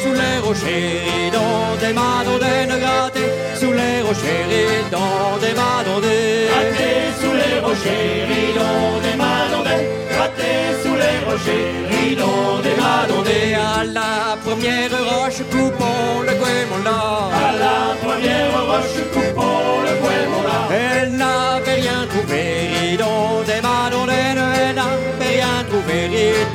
sous 0.00 0.12
les 0.12 0.38
rochers, 0.46 1.30
dans 1.32 1.76
des 1.82 1.92
madondelles, 1.92 2.74
gratter 2.80 3.28
sous 3.60 3.72
les 3.72 4.02
rochers, 4.06 4.84
dans 4.90 5.38
des 5.42 5.54
madondelles. 5.54 6.48
Gratter 6.52 6.98
sous 7.20 7.34
les 7.42 7.58
rochers, 7.66 8.24
ridons 8.30 8.90
des 9.04 9.16
madondelles. 9.24 9.88
Gratter 10.12 10.60
sous 10.82 10.96
les 11.02 11.18
rochers, 11.28 11.72
ridons 11.90 12.60
des 12.66 12.76
madondelles. 12.82 13.58
À 13.78 13.84
la 13.84 14.36
première 14.44 14.94
roche, 15.10 15.40
coupons 15.50 16.20
le 16.28 16.34
guémon 16.42 16.80
là. 16.84 17.02
À 17.46 17.52
la 17.64 17.78
première 18.04 18.52
roche, 18.68 18.98
coupons 19.14 19.80
le 19.86 19.94
guémon 20.04 20.42
là. 20.48 20.58
Elle 20.70 21.12
n'avait 21.22 21.80
rien 21.84 22.00
trouvé 22.12 22.96
dans 22.98 23.42
des 23.48 23.60
madondelles, 23.60 24.42
elle 24.64 24.78
rien 25.46 25.64
trouvé 25.64 26.00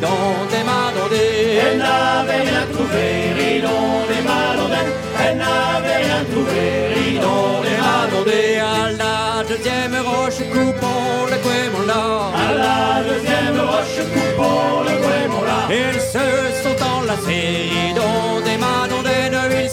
dans 0.02 0.46
des 0.52 0.64
madondelles. 0.64 1.60
Elle 1.66 1.78
n'avait 1.78 2.42
rien 2.50 2.66
trouvé, 2.74 3.06
ridons 3.38 3.94
des 4.12 4.22
madondelles. 4.30 4.94
Elle 5.24 5.38
n'avait 5.38 6.00
rien 6.06 6.22
trouvé, 6.32 6.64
ridons 6.96 7.62
des 7.66 7.78
madondelles. 7.88 8.60
À 8.60 8.92
la 9.02 9.44
deuxième 9.50 9.96
roche, 10.06 10.42
coupons 10.54 11.26
le 11.32 11.38
guémon 11.46 11.86
là. 11.88 12.04
À 12.46 12.54
la 12.64 13.04
deuxième 13.10 13.60
roche, 13.70 14.00
coupons 14.14 14.84
le 14.88 14.94
guémon 15.04 15.44
là. 15.50 15.60
Ils 15.70 16.00
se 16.14 16.28
sont 16.64 16.80
enlacés 16.96 17.94
dans 17.96 18.42
des 18.48 18.58
madondelles, 18.58 19.00
ils 19.00 19.01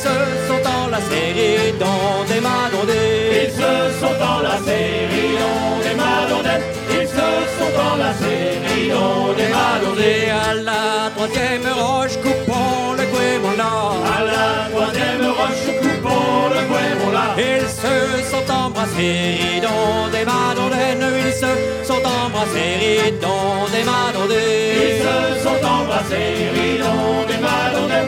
se 0.08 0.48
sont 0.48 0.64
enlacés 0.80 1.74
dans 1.78 2.24
des 2.30 2.40
madondelles. 2.40 3.44
Ils 3.44 3.50
se 3.60 3.72
sont 4.00 4.18
enlacés, 4.34 5.06
ridons 5.12 5.74
des 5.84 5.96
madondelles. 6.02 6.64
Ils 6.96 7.08
se 7.16 7.28
sont 7.58 7.74
enlacés, 7.90 8.58
ridons 8.68 9.32
des 9.38 9.50
madondelles. 9.58 10.32
À 10.48 10.54
la 10.68 11.10
troisième 11.14 11.68
roche, 11.82 12.16
coupons 12.24 12.92
le 12.98 13.04
guémon 13.12 13.54
là. 13.62 13.72
À 14.16 14.24
la 14.32 14.48
troisième 14.72 15.26
roche, 15.38 15.66
coupons 15.82 16.48
le 16.54 16.62
guémon 16.70 17.10
là. 17.16 17.26
Ils 17.36 17.68
se 17.82 17.94
sont 18.30 18.48
embrassés 18.52 19.60
dans 19.66 20.08
des 20.14 20.24
madondelles, 20.24 21.06
ils 21.26 21.32
se 21.32 21.52
sont 21.88 22.02
embrassés, 22.18 22.72
ridons 23.04 23.66
des 23.74 23.84
madondés. 23.92 24.74
Ils 24.84 24.98
se 25.06 25.16
sont 25.44 25.60
embrassés, 25.76 26.32
ridons 26.54 27.26
des 27.30 27.40
madondés. 27.48 28.06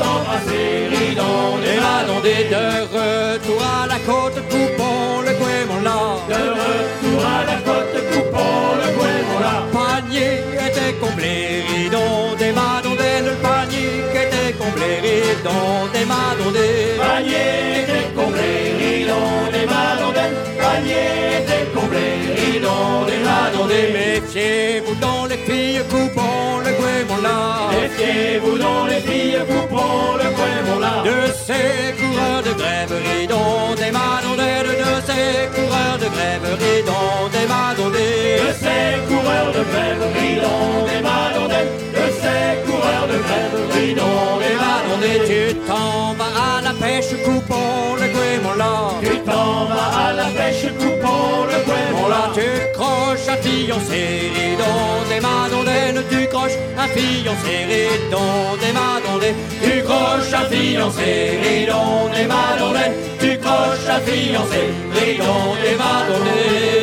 Embrassés, 0.00 0.88
ridons 0.90 1.58
des 1.64 1.80
madondés 1.80 2.46
de 2.50 2.64
retour 2.96 3.62
à 3.62 3.86
la 3.86 3.98
côte, 4.00 4.38
coupons 4.50 5.20
le 5.26 5.32
guémon 5.32 5.80
là. 5.84 6.18
De 6.28 6.42
retour 6.60 7.24
à 7.24 7.44
la 7.44 7.56
côte, 7.66 7.96
coupons 8.12 8.74
le 8.80 8.88
guémon 8.98 9.38
là. 9.40 9.62
panier 9.72 10.40
était 10.66 10.94
comblé, 11.00 11.62
ridon 11.68 12.36
des 12.38 12.52
madondés, 12.52 13.20
le 13.24 13.34
panier 13.42 14.04
était 14.14 14.52
comblé, 14.54 15.00
ridon 15.04 15.88
des 15.92 16.04
madondés. 16.04 16.96
Panier 16.98 17.82
était 17.82 18.08
comblé, 18.14 18.75
ridons 19.16 19.50
des 19.52 19.66
madondés. 19.66 20.32
Panier 20.60 21.38
était 21.40 21.66
comblé, 21.74 22.06
ridons 22.36 23.04
des 23.06 23.20
madondés. 23.24 23.88
Méfiez-vous 23.92 24.94
dans 24.96 25.26
les 25.26 25.36
filles, 25.36 25.82
coupons 25.90 26.58
le 26.64 26.72
guémon 26.80 27.22
là. 27.22 27.70
Méfiez-vous 27.72 28.58
dans 28.58 28.86
les 28.86 29.00
filles, 29.00 29.38
coupons 29.48 30.16
le 30.20 30.28
guémon 30.38 30.78
là. 30.80 31.02
De 31.04 31.32
ces 31.46 31.94
coureurs 32.00 32.42
de 32.42 32.52
grève, 32.60 32.92
ridon 33.06 33.74
des 33.76 33.92
madondés, 33.92 34.66
de 34.66 34.94
ces 35.06 35.46
coureurs 35.54 35.98
de 36.02 36.08
grève, 36.14 36.42
ridon 36.58 37.28
des 37.34 37.46
madondés. 37.46 38.42
De 38.42 38.52
ces 38.62 38.98
coureurs 39.08 39.52
de 39.56 39.62
grève, 39.70 40.02
ridons 40.18 40.82
des 40.90 41.00
madondés. 41.08 41.68
De 41.94 42.06
ces 42.20 42.46
coureurs 42.66 43.06
de 43.12 43.18
grève, 43.26 43.56
ridons 43.78 44.32
des 44.42 44.56
madondés. 44.64 45.22
Tu 45.30 45.54
t'en 45.68 46.14
vas 46.18 46.34
à 46.56 46.62
la 46.62 46.72
pêche, 46.72 47.14
coupons 47.24 47.94
le 48.00 48.06
guémon 48.14 48.54
là. 48.58 48.74
Tu 49.00 49.18
t'en 49.20 49.66
vas 49.70 49.90
à 50.06 50.12
la 50.12 50.28
pêche, 50.36 50.66
coupons 50.80 51.46
le 51.50 51.58
guémon 51.68 52.08
là. 52.08 52.30
Tu 52.34 52.48
croches 52.74 53.28
un 53.28 53.36
fiancé, 53.36 54.32
ridon 54.34 55.06
des 55.08 55.20
madondelles, 55.20 56.02
tu 56.10 56.26
croches 56.26 56.58
un 56.76 56.88
fiancé, 56.88 57.54
ridon 57.70 58.56
des 58.60 58.72
madondelles. 58.72 59.34
Tu 59.62 59.82
croches 59.82 60.32
un 60.32 60.46
fiancé, 60.50 61.35
ridon 61.42 62.08
des 62.14 62.26
madondés. 62.26 62.92
Tu 63.20 63.38
croches 63.38 63.88
un 63.88 64.00
fiancé, 64.00 64.62
ridon 64.94 65.54
des 65.62 65.76
madondés. 65.76 66.75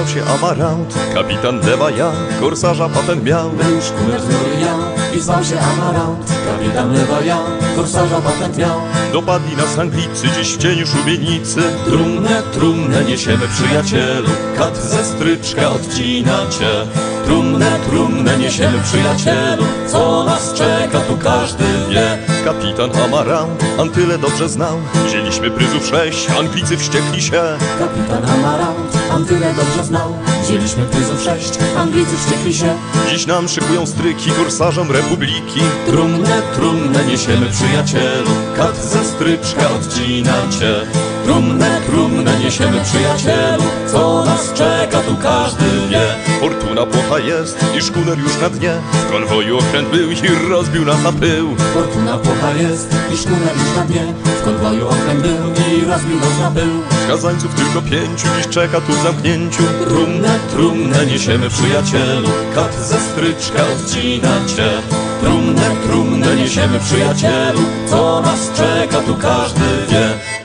I 0.00 0.02
zwał 0.02 0.14
się 0.14 0.30
Amarant. 0.30 0.94
Kapitan 1.14 1.60
lewa 1.66 1.90
ja, 1.90 2.12
korsarza 2.40 2.88
patent 2.88 3.24
miał. 3.24 3.50
Był 3.50 3.82
szkuner 3.82 4.20
z 4.20 4.28
Noria 4.28 4.74
i 5.16 5.20
zwał 5.20 5.44
się 5.44 5.60
Amarant. 5.60 6.32
Kapitan 6.46 6.92
lewa 6.92 7.20
ja, 7.20 7.38
korsarza 7.76 8.20
patent 8.20 8.58
miał. 8.58 8.80
Dopadli 9.12 9.56
nas 9.56 9.78
Anglicy 9.78 10.28
dziś 10.38 10.54
w 10.54 10.58
cieniu 10.58 10.86
szubienicy. 10.86 11.60
Trumnę, 11.84 12.42
trumnę 12.52 13.04
niesiemy 13.04 13.48
przyjacielu. 13.48 14.28
Kat 14.58 14.76
ze 14.76 15.04
stryczka 15.04 15.70
odcina 15.70 16.38
cię. 16.58 16.70
Trumnę, 17.24 17.70
trumnę 17.88 18.36
niesiemy 18.38 18.78
przyjacielu. 18.82 19.64
Co 19.86 20.24
nas 20.24 20.52
czeka 20.54 21.00
tu 21.00 21.16
każdy 21.16 21.64
wie. 21.90 22.18
Kapitan 22.44 22.90
Amarant 23.04 23.64
Antyle 23.78 24.18
dobrze 24.18 24.48
znał. 24.48 24.76
Wzięliśmy 25.06 25.50
pryzów 25.50 25.86
sześć, 25.86 26.30
Anglicy 26.38 26.76
wściekli 26.76 27.22
się. 27.22 27.42
Kapitan 27.78 28.30
Amarant, 28.30 28.99
on 29.14 29.24
tyle 29.24 29.54
dobrze 29.54 29.84
znał. 29.84 30.14
Wzięliśmy 30.42 30.84
pryzów 30.84 31.22
sześć, 31.22 31.58
Anglicy 31.76 32.16
wściekli 32.16 32.54
się. 32.54 32.74
Dziś 33.10 33.26
nam 33.26 33.48
szykują 33.48 33.86
stryki 33.86 34.30
korsarzom 34.30 34.90
republiki. 34.90 35.60
Trumnę, 35.86 36.42
trumnę 36.54 37.04
niesiemy 37.04 37.46
przyjacielu. 37.46 38.30
Kat 38.56 38.76
ze 38.76 39.04
stryczka 39.04 39.70
odcina 39.70 40.34
cię 40.58 40.86
Trumnę, 41.24 41.80
trumnę 41.86 42.38
niesiemy 42.38 42.80
przyjacielu. 42.80 43.62
Co 43.92 44.24
nas 44.24 44.52
czeka 44.52 45.00
tu 45.00 45.16
każdy 45.22 45.64
wie. 45.90 46.00
Fortuna 46.40 46.86
płocha 46.86 47.18
jest 47.18 47.58
i 47.78 47.80
szkuner 47.80 48.18
już 48.18 48.40
na 48.40 48.50
dnie. 48.50 48.72
W 48.92 49.12
konwoju 49.12 49.58
okręt 49.58 49.88
był 49.88 50.10
i 50.10 50.48
rozbił 50.48 50.84
nas 50.84 51.02
na 51.02 51.12
pył. 51.12 51.56
Fortuna 51.74 52.18
płocha 52.18 52.52
jest 52.52 52.94
i 53.14 53.16
szkuner 53.16 53.54
już 53.56 53.76
na 53.76 53.84
dnie. 53.84 54.14
W 54.40 54.44
konwoju 54.44 54.88
okręt 54.88 55.20
był 55.20 55.52
i 55.72 55.84
rozbił 55.84 56.16
nas 56.16 56.38
na 56.40 56.50
pył 56.50 56.99
Skazańców 57.10 57.54
tylko 57.54 57.82
pięciu 57.82 58.28
dziś 58.36 58.48
czeka 58.48 58.80
tu 58.80 58.92
zamknięciu. 58.92 59.62
Trumnę, 59.84 60.38
trumnę 60.50 61.06
niesiemy 61.06 61.48
przyjacielu. 61.50 62.28
Kat 62.54 62.74
ze 62.74 63.00
stryczka 63.00 63.62
odcina 63.62 64.46
cię. 64.56 64.70
Trumnę, 65.20 65.70
trumnę 65.86 66.36
niesiemy 66.36 66.78
przyjacielu. 66.78 67.60
Co 67.86 68.20
nas 68.20 68.50
czeka 68.56 69.00
tu 69.00 69.14
każdy 69.14 69.60
wie 69.88 70.39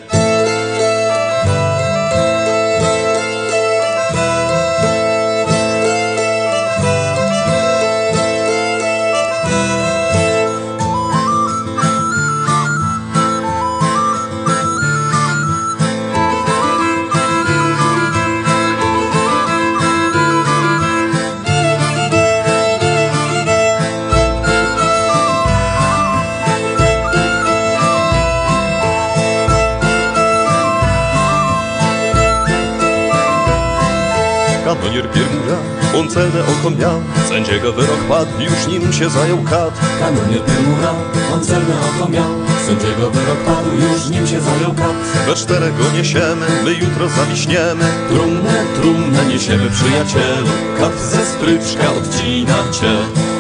on 36.15 36.21
celne 36.21 36.41
oko 36.43 36.69
miał 36.69 37.01
Sędziego 37.30 37.73
wyrok 37.73 37.99
padł, 38.10 38.32
już 38.39 38.67
nim 38.67 38.93
się 38.93 39.10
zajął 39.10 39.38
kat. 39.43 39.73
Kanonier 39.99 40.41
Pyrmura, 40.41 40.93
on 41.34 41.43
celne 41.43 41.75
oko 41.89 42.10
miał 42.10 42.32
Sędziego 42.67 43.10
wyrok 43.12 43.38
padł, 43.45 43.69
już 43.71 44.10
nim 44.10 44.28
się 44.28 44.41
zajął 44.41 44.73
kat. 44.73 44.95
We 45.28 45.36
czterech 45.36 45.78
go 45.78 45.84
niesiemy, 45.97 46.45
my 46.65 46.73
jutro 46.73 47.10
zawiśniemy 47.10 47.86
Trumnę, 48.10 48.65
trumnę 48.75 49.25
niesiemy 49.25 49.69
przyjacielu. 49.69 50.51
Kat 50.80 50.99
ze 50.99 51.25
stryczka 51.25 51.93
odcina 51.93 52.58
cię. 52.71 52.93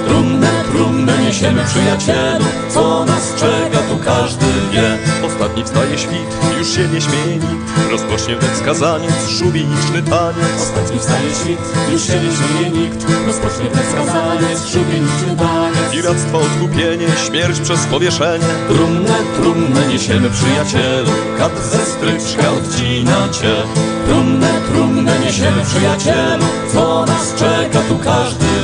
Trumnę, 0.07 0.49
trumnę 0.75 1.17
niesiemy 1.17 1.63
przyjacielu 1.63 2.45
Co 2.69 3.05
nas 3.05 3.33
czeka 3.35 3.79
tu 3.89 3.97
każdy 4.05 4.45
wie. 4.71 4.97
Ostatni 5.27 5.63
wstaje 5.63 5.97
świt, 5.97 6.29
już 6.59 6.67
się 6.75 6.87
nie 6.87 7.01
śmieje 7.01 7.35
nikt 7.35 7.91
Rozpocznie 7.91 8.35
wnet 8.35 8.57
skazaniec, 8.57 9.29
szubieniczny 9.39 10.01
taniec. 10.09 10.55
Ostatni 10.61 10.99
wstaje 10.99 11.29
świt, 11.35 11.59
już 11.91 12.01
się 12.07 12.13
nie 12.13 12.31
śmieje 12.37 12.69
nikt. 12.69 13.05
Rozpocznie 13.27 13.65
ten 13.65 13.83
skazaniec, 13.91 14.67
szubieniczny 14.73 15.35
taniec. 15.37 15.91
Piractwo, 15.91 16.37
odkupienie, 16.39 17.07
śmierć 17.27 17.59
przez 17.59 17.85
powieszenie. 17.85 18.45
Trumnę, 18.67 19.17
trumnę 19.35 19.87
niesiemy 19.87 20.29
przyjacielu 20.29 21.11
Kat 21.37 21.59
ze 21.71 21.85
stryczka 21.85 22.51
odcina 22.51 23.29
cię 23.31 23.53
Trumnę, 24.07 24.49
trumnę 24.71 25.19
niesiemy 25.19 25.61
przyjacielu 25.63 26.45
Co 26.73 27.05
nas 27.05 27.33
czeka 27.35 27.79
tu 27.89 27.97
każdy 27.97 28.54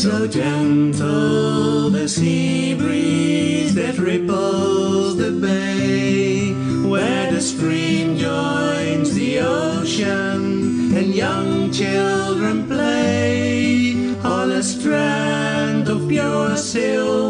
So 0.00 0.26
gentle 0.26 1.90
the 1.90 2.08
sea 2.08 2.72
breeze 2.72 3.74
that 3.74 3.98
ripples 3.98 5.18
the 5.18 5.30
bay, 5.30 6.54
where 6.88 7.30
the 7.30 7.42
stream 7.42 8.16
joins 8.16 9.14
the 9.14 9.40
ocean 9.40 10.96
and 10.96 11.14
young 11.14 11.70
children 11.70 12.66
play 12.66 14.14
on 14.24 14.52
a 14.52 14.62
strand 14.62 15.86
of 15.90 16.08
pure 16.08 16.56
silver. 16.56 17.29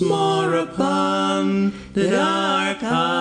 Once 0.00 0.08
more 0.08 0.54
upon 0.54 1.72
the 1.94 2.10
dark 2.10 2.82
island. 2.82 3.20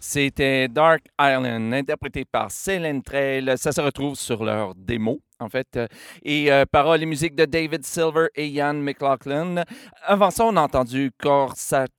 C'était 0.00 0.68
Dark 0.68 1.02
Island, 1.20 1.74
interprété 1.74 2.24
par 2.24 2.50
Céline 2.50 3.02
Trail. 3.02 3.54
Ça 3.56 3.72
se 3.72 3.80
retrouve 3.80 4.14
sur 4.16 4.44
leur 4.44 4.74
démo, 4.74 5.20
en 5.44 5.48
fait. 5.48 5.76
Euh, 5.76 5.86
Et 6.22 6.50
euh, 6.50 6.64
paroles 6.70 7.02
et 7.02 7.06
musique 7.06 7.34
de 7.34 7.44
David 7.44 7.84
Silver 7.84 8.28
et 8.34 8.48
Ian 8.48 8.74
McLaughlin. 8.74 9.62
Avant 10.04 10.30
ça, 10.30 10.44
on 10.46 10.56
a 10.56 10.62
entendu 10.62 11.12
Corsace 11.18 11.90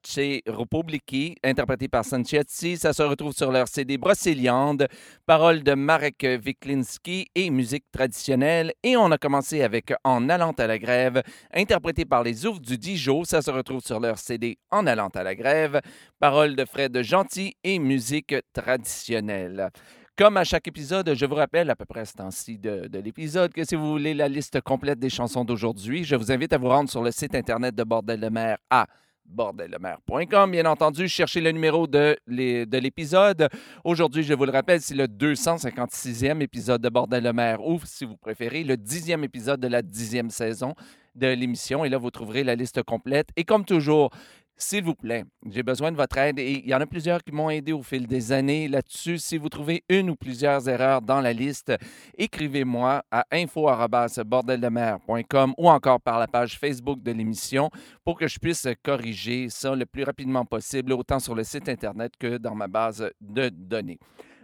Republiki, 0.47 1.35
interprété 1.43 1.87
par 1.87 2.03
Sanchetti. 2.03 2.77
Ça 2.77 2.93
se 2.93 3.03
retrouve 3.03 3.33
sur 3.33 3.51
leur 3.51 3.67
CD 3.67 3.97
Brocéliande. 3.97 4.87
Paroles 5.25 5.63
de 5.63 5.73
Marek 5.73 6.25
Wiklinski 6.45 7.27
et 7.35 7.49
musique 7.49 7.85
traditionnelle. 7.91 8.73
Et 8.83 8.97
on 8.97 9.11
a 9.11 9.17
commencé 9.17 9.61
avec 9.61 9.93
En 10.03 10.29
allant 10.29 10.51
à 10.51 10.67
la 10.67 10.77
grève, 10.77 11.21
interprété 11.53 12.05
par 12.05 12.23
les 12.23 12.45
Oufs 12.45 12.61
du 12.61 12.77
Dijon. 12.77 13.23
Ça 13.23 13.41
se 13.41 13.51
retrouve 13.51 13.81
sur 13.81 13.99
leur 13.99 14.17
CD 14.17 14.57
En 14.71 14.87
allant 14.87 15.09
à 15.09 15.23
la 15.23 15.35
grève. 15.35 15.81
Paroles 16.19 16.55
de 16.55 16.65
Fred 16.65 17.01
Gentil 17.01 17.55
et 17.63 17.79
musique 17.79 18.35
traditionnelle. 18.53 19.69
Comme 20.17 20.37
à 20.37 20.45
chaque 20.45 20.65
épisode, 20.69 21.13
je 21.13 21.25
vous 21.25 21.35
rappelle 21.35 21.69
à 21.69 21.75
peu 21.75 21.83
près 21.83 21.99
à 21.99 22.05
ce 22.05 22.13
temps-ci 22.13 22.57
de, 22.57 22.87
de 22.87 22.99
l'épisode 22.99 23.51
que 23.51 23.65
si 23.65 23.75
vous 23.75 23.91
voulez 23.91 24.13
la 24.13 24.29
liste 24.29 24.61
complète 24.61 24.97
des 24.97 25.09
chansons 25.09 25.43
d'aujourd'hui, 25.43 26.05
je 26.05 26.15
vous 26.15 26.31
invite 26.31 26.53
à 26.53 26.57
vous 26.57 26.69
rendre 26.69 26.89
sur 26.89 27.03
le 27.03 27.11
site 27.11 27.35
internet 27.35 27.75
de 27.75 27.83
Bordel 27.83 28.21
de 28.21 28.29
mer 28.29 28.57
à 28.69 28.87
bordellemer.com. 29.25 30.51
Bien 30.51 30.65
entendu, 30.67 31.09
cherchez 31.09 31.41
le 31.41 31.51
numéro 31.51 31.85
de 31.85 32.17
l'épisode. 32.27 33.49
Aujourd'hui, 33.83 34.23
je 34.23 34.33
vous 34.33 34.45
le 34.45 34.53
rappelle, 34.53 34.79
c'est 34.79 34.95
le 34.95 35.07
256e 35.07 36.39
épisode 36.39 36.81
de 36.81 36.87
Bordel 36.87 37.21
de 37.21 37.31
mer 37.31 37.61
ou, 37.61 37.81
si 37.83 38.05
vous 38.05 38.15
préférez, 38.15 38.63
le 38.63 38.75
10e 38.75 39.21
épisode 39.21 39.59
de 39.59 39.67
la 39.67 39.81
10e 39.81 40.29
saison 40.29 40.75
de 41.15 41.27
l'émission. 41.27 41.83
Et 41.83 41.89
là, 41.89 41.97
vous 41.97 42.11
trouverez 42.11 42.45
la 42.45 42.55
liste 42.55 42.83
complète. 42.83 43.31
Et 43.35 43.43
comme 43.43 43.65
toujours, 43.65 44.11
S'il 44.57 44.85
vous 44.85 44.95
plaît, 44.95 45.25
j'ai 45.49 45.63
besoin 45.63 45.91
de 45.91 45.97
votre 45.97 46.17
aide 46.17 46.39
et 46.39 46.61
il 46.63 46.69
y 46.69 46.73
en 46.73 46.79
a 46.79 46.85
plusieurs 46.85 47.21
qui 47.21 47.33
m'ont 47.33 47.49
aidé 47.49 47.73
au 47.73 47.83
fil 47.83 48.07
des 48.07 48.31
années 48.31 48.69
là-dessus. 48.69 49.17
Si 49.17 49.37
vous 49.37 49.49
trouvez 49.49 49.83
une 49.89 50.09
ou 50.09 50.15
plusieurs 50.15 50.69
erreurs 50.69 51.01
dans 51.01 51.19
la 51.19 51.33
liste, 51.33 51.73
écrivez-moi 52.17 53.03
à 53.11 53.25
info@bordeldemer.com 53.31 55.55
ou 55.57 55.69
encore 55.69 55.99
par 55.99 56.19
la 56.19 56.27
page 56.27 56.57
Facebook 56.57 57.03
de 57.03 57.11
l'émission 57.11 57.69
pour 58.05 58.17
que 58.17 58.29
je 58.29 58.39
puisse 58.39 58.65
corriger 58.81 59.49
ça 59.49 59.75
le 59.75 59.85
plus 59.85 60.03
rapidement 60.03 60.45
possible, 60.45 60.93
autant 60.93 61.19
sur 61.19 61.35
le 61.35 61.43
site 61.43 61.67
Internet 61.67 62.13
que 62.17 62.37
dans 62.37 62.55
ma 62.55 62.67
base 62.67 63.11
de 63.19 63.49
données. 63.49 63.99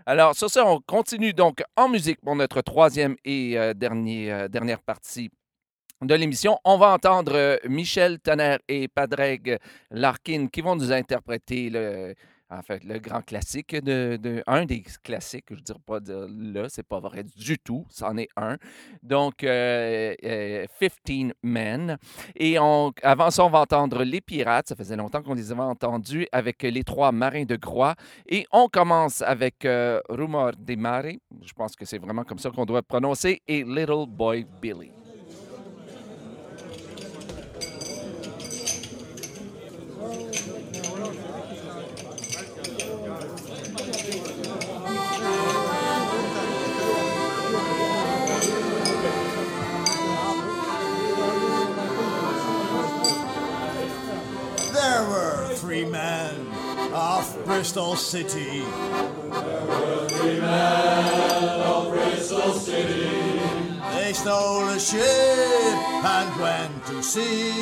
Alors, 0.06 0.36
sur 0.36 0.50
ça, 0.50 0.66
on 0.66 0.82
continue 0.82 1.32
donc 1.32 1.64
en 1.78 1.88
musique 1.88 2.20
pour 2.22 2.36
notre 2.36 2.60
troisième 2.62 3.16
et 3.24 3.58
euh, 3.58 3.74
dernier, 3.74 4.30
euh, 4.32 4.50
dernière 4.50 4.82
partie 4.82 5.32
de 6.02 6.16
l'émission. 6.16 6.58
On 6.66 6.78
va 6.78 6.94
entendre 6.94 7.34
euh, 7.36 7.58
Michel 7.68 8.20
Tonnerre 8.20 8.60
et 8.68 8.88
Padraig 8.88 9.60
Larkin 9.92 10.48
qui 10.48 10.62
vont 10.62 10.76
nous 10.76 10.92
interpréter 10.92 11.70
le, 11.70 12.16
grand 13.00 13.22
classique, 13.22 13.76
de, 13.76 14.44
un 14.48 14.66
des 14.66 14.84
classiques, 15.04 15.46
je 15.52 15.56
ne 15.56 15.62
dirais 15.62 15.80
pas 15.86 16.00
de 16.00 16.28
là, 16.54 16.68
c'est 16.70 16.86
pas 16.86 17.00
vrai 17.00 17.24
du 17.24 17.58
tout, 17.60 17.86
c'en 17.90 18.18
est 18.18 18.28
un. 18.36 18.58
Donc, 19.04 19.44
euh, 19.44 20.14
euh, 20.24 20.66
15 20.80 21.32
Men. 21.44 21.98
Et 22.36 22.58
on, 22.60 22.92
avant 23.04 23.32
ça, 23.32 23.46
on 23.46 23.50
va 23.50 23.60
entendre 23.60 24.04
Les 24.04 24.22
Pirates, 24.22 24.68
ça 24.70 24.76
faisait 24.76 24.96
longtemps 24.96 25.22
qu'on 25.22 25.36
les 25.36 25.52
avait 25.52 25.62
entendus, 25.62 26.28
avec 26.32 26.64
les 26.64 26.84
trois 26.84 27.12
marins 27.12 27.46
de 27.46 27.56
Groix. 27.56 27.96
Et 28.28 28.46
on 28.52 28.68
commence 28.68 29.22
avec 29.22 29.64
euh, 29.66 30.02
Rumor 30.10 30.52
de 30.58 30.76
Mare, 30.76 31.14
je 31.42 31.54
pense 31.54 31.76
que 31.76 31.86
c'est 31.86 32.00
vraiment 32.00 32.24
comme 32.24 32.40
ça 32.40 32.50
qu'on 32.50 32.66
doit 32.66 32.82
prononcer, 32.82 33.42
et 33.48 33.64
Little 33.64 34.08
Boy 34.08 34.46
Billy. 34.62 34.92
Every 55.72 55.86
man 55.86 56.36
of 56.94 57.46
Bristol 57.46 57.96
City. 57.96 58.62
Every 59.32 60.42
man 60.42 61.62
Of 61.62 61.94
Bristol 61.94 62.52
City. 62.52 63.08
They 63.94 64.12
stole 64.12 64.68
a 64.68 64.78
ship 64.78 65.00
and 65.00 66.42
went 66.42 66.86
to 66.88 67.02
sea. 67.02 67.54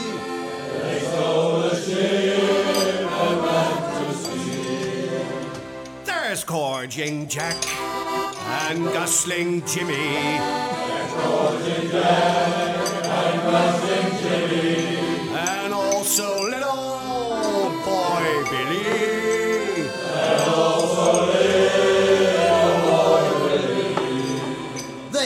They 0.82 1.00
stole 1.02 1.62
a 1.62 1.76
ship 1.76 3.12
and 3.12 3.42
went 3.44 3.80
to 4.00 4.14
sea. 4.16 5.10
There's 6.04 6.44
gorging 6.44 7.28
Jack 7.28 7.64
and 8.66 8.86
gosling 8.86 9.64
Jimmy. 9.68 9.94
There's 9.94 11.14
gorging 11.14 11.92
Jack 11.92 13.06
and 13.06 13.42
gosling 13.44 13.89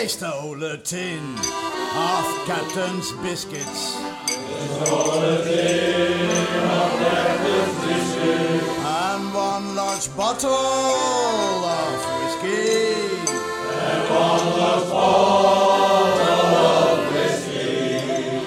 They 0.03 0.09
stole 0.09 0.61
a 0.61 0.75
tin 0.75 1.23
of 1.37 2.25
Captain's 2.45 3.13
biscuits. 3.23 3.95
Tin 3.95 4.19
of 6.67 6.91
Captain's 6.99 7.77
biscuits. 7.85 8.67
And 8.83 9.33
one 9.33 9.75
large 9.77 10.13
bottle 10.17 10.51
of 10.51 11.95
whiskey. 12.19 13.15
And 13.31 14.03
one 14.09 14.45
large 14.59 14.89
bottle 14.89 16.55
of 16.67 16.99
whiskey. 17.13 18.43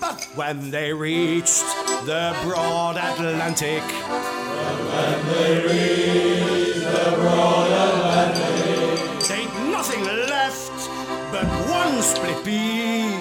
But 0.00 0.22
when 0.36 0.70
they 0.70 0.92
reached 0.92 1.66
the 2.04 2.32
broad 2.44 2.96
Atlantic. 2.96 3.82
But 3.82 4.78
when 4.92 5.18
they 5.34 5.52
reached 5.66 6.78
the 6.78 7.10
broad 7.16 7.70
Atlantic. 7.72 8.65
One 11.36 11.68
once 11.68 12.18
blippi. 12.18 13.12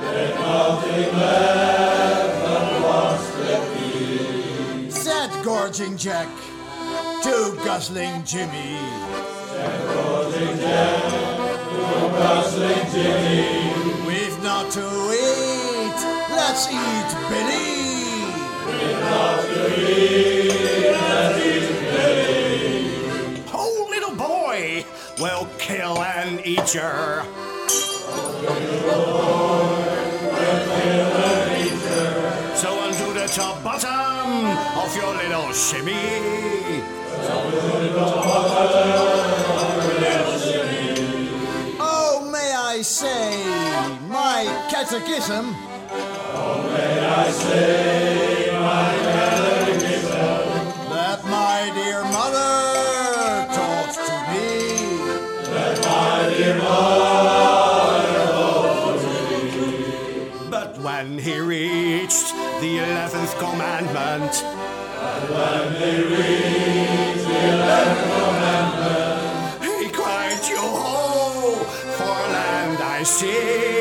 Did 0.00 0.34
nothing 0.34 1.14
ever 1.16 2.60
once 2.84 3.26
blippi. 3.36 4.92
Said 4.92 5.30
gorging 5.42 5.96
Jack 5.96 6.28
to 7.22 7.56
guzzling 7.64 8.22
Jimmy. 8.24 8.78
Said 9.48 9.80
gorging 9.94 10.58
Jack 10.58 11.02
to 11.08 11.88
guzzling 12.18 12.84
Jimmy. 12.92 13.72
We've 14.06 14.38
not 14.42 14.70
to 14.72 14.86
eat, 15.12 16.00
let's 16.36 16.68
eat 16.68 17.10
Billy. 17.30 18.28
We've 18.66 19.00
not 19.00 19.40
to 19.40 19.62
eat, 19.90 20.92
let's 20.92 21.38
eat 21.46 21.68
Billy. 21.80 23.42
Oh, 23.54 23.86
little 23.88 24.14
boy, 24.14 24.84
we'll 25.18 25.48
kill 25.58 26.02
and 26.02 26.40
eat 26.46 26.74
you. 26.74 27.53
So 32.54 32.68
undo 32.84 33.08
the 33.14 33.26
top 33.26 33.64
bottom 33.64 34.46
of 34.76 34.94
your 34.94 35.14
little 35.16 35.52
shimmy. 35.52 36.82
Oh, 41.80 42.28
may 42.30 42.52
I 42.52 42.82
say, 42.82 43.44
my 44.08 44.44
catechism. 44.70 45.54
Oh, 46.36 46.62
may 46.74 47.00
I 47.00 47.30
say, 47.30 48.50
my 48.52 48.92
catechism. 49.06 50.10
That 50.90 51.24
my 51.24 51.70
dear 51.74 52.02
mother 52.04 53.46
taught 53.54 53.94
to 53.94 54.16
me. 54.32 54.48
But 55.50 57.03
when 61.40 61.50
he 61.50 61.62
reached 61.64 62.32
the 62.60 62.78
eleventh 62.78 63.38
commandment, 63.38 64.34
he 69.62 69.88
cried, 69.90 70.48
Yo 70.48 70.60
ho, 70.60 71.54
for 71.96 72.04
land 72.04 72.78
I 72.80 73.02
see. 73.04 73.73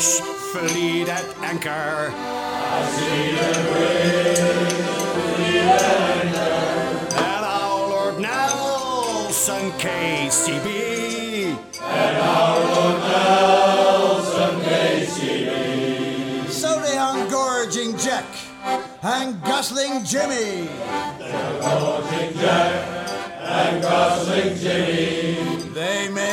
fish 0.00 0.20
fleet 0.52 1.08
at 1.08 1.24
anchor. 1.42 2.12
I 2.12 2.84
see 2.96 3.32
the 3.36 3.52
brig 3.68 4.36
fleet 5.34 5.68
at 5.76 5.82
anchor. 6.24 6.52
And 7.16 7.44
our 7.44 7.80
Lord 7.92 8.16
Nelson 8.20 9.64
KCB. 9.82 10.68
And 11.82 12.16
our 12.16 12.58
Lord 12.74 12.98
Nelson 13.12 14.54
KCB. 14.68 15.50
So 16.48 16.70
they 16.80 16.96
are 16.96 17.20
gorging 17.30 17.92
Jack 17.98 18.26
and 19.02 19.42
guzzling 19.42 20.04
Jimmy. 20.04 20.68
They're 21.18 21.60
gorging 21.60 22.32
Jack 22.40 22.72
and 23.40 23.82
guzzling 23.82 24.56
Jimmy. 24.56 25.72
They 25.74 26.08
may 26.08 26.29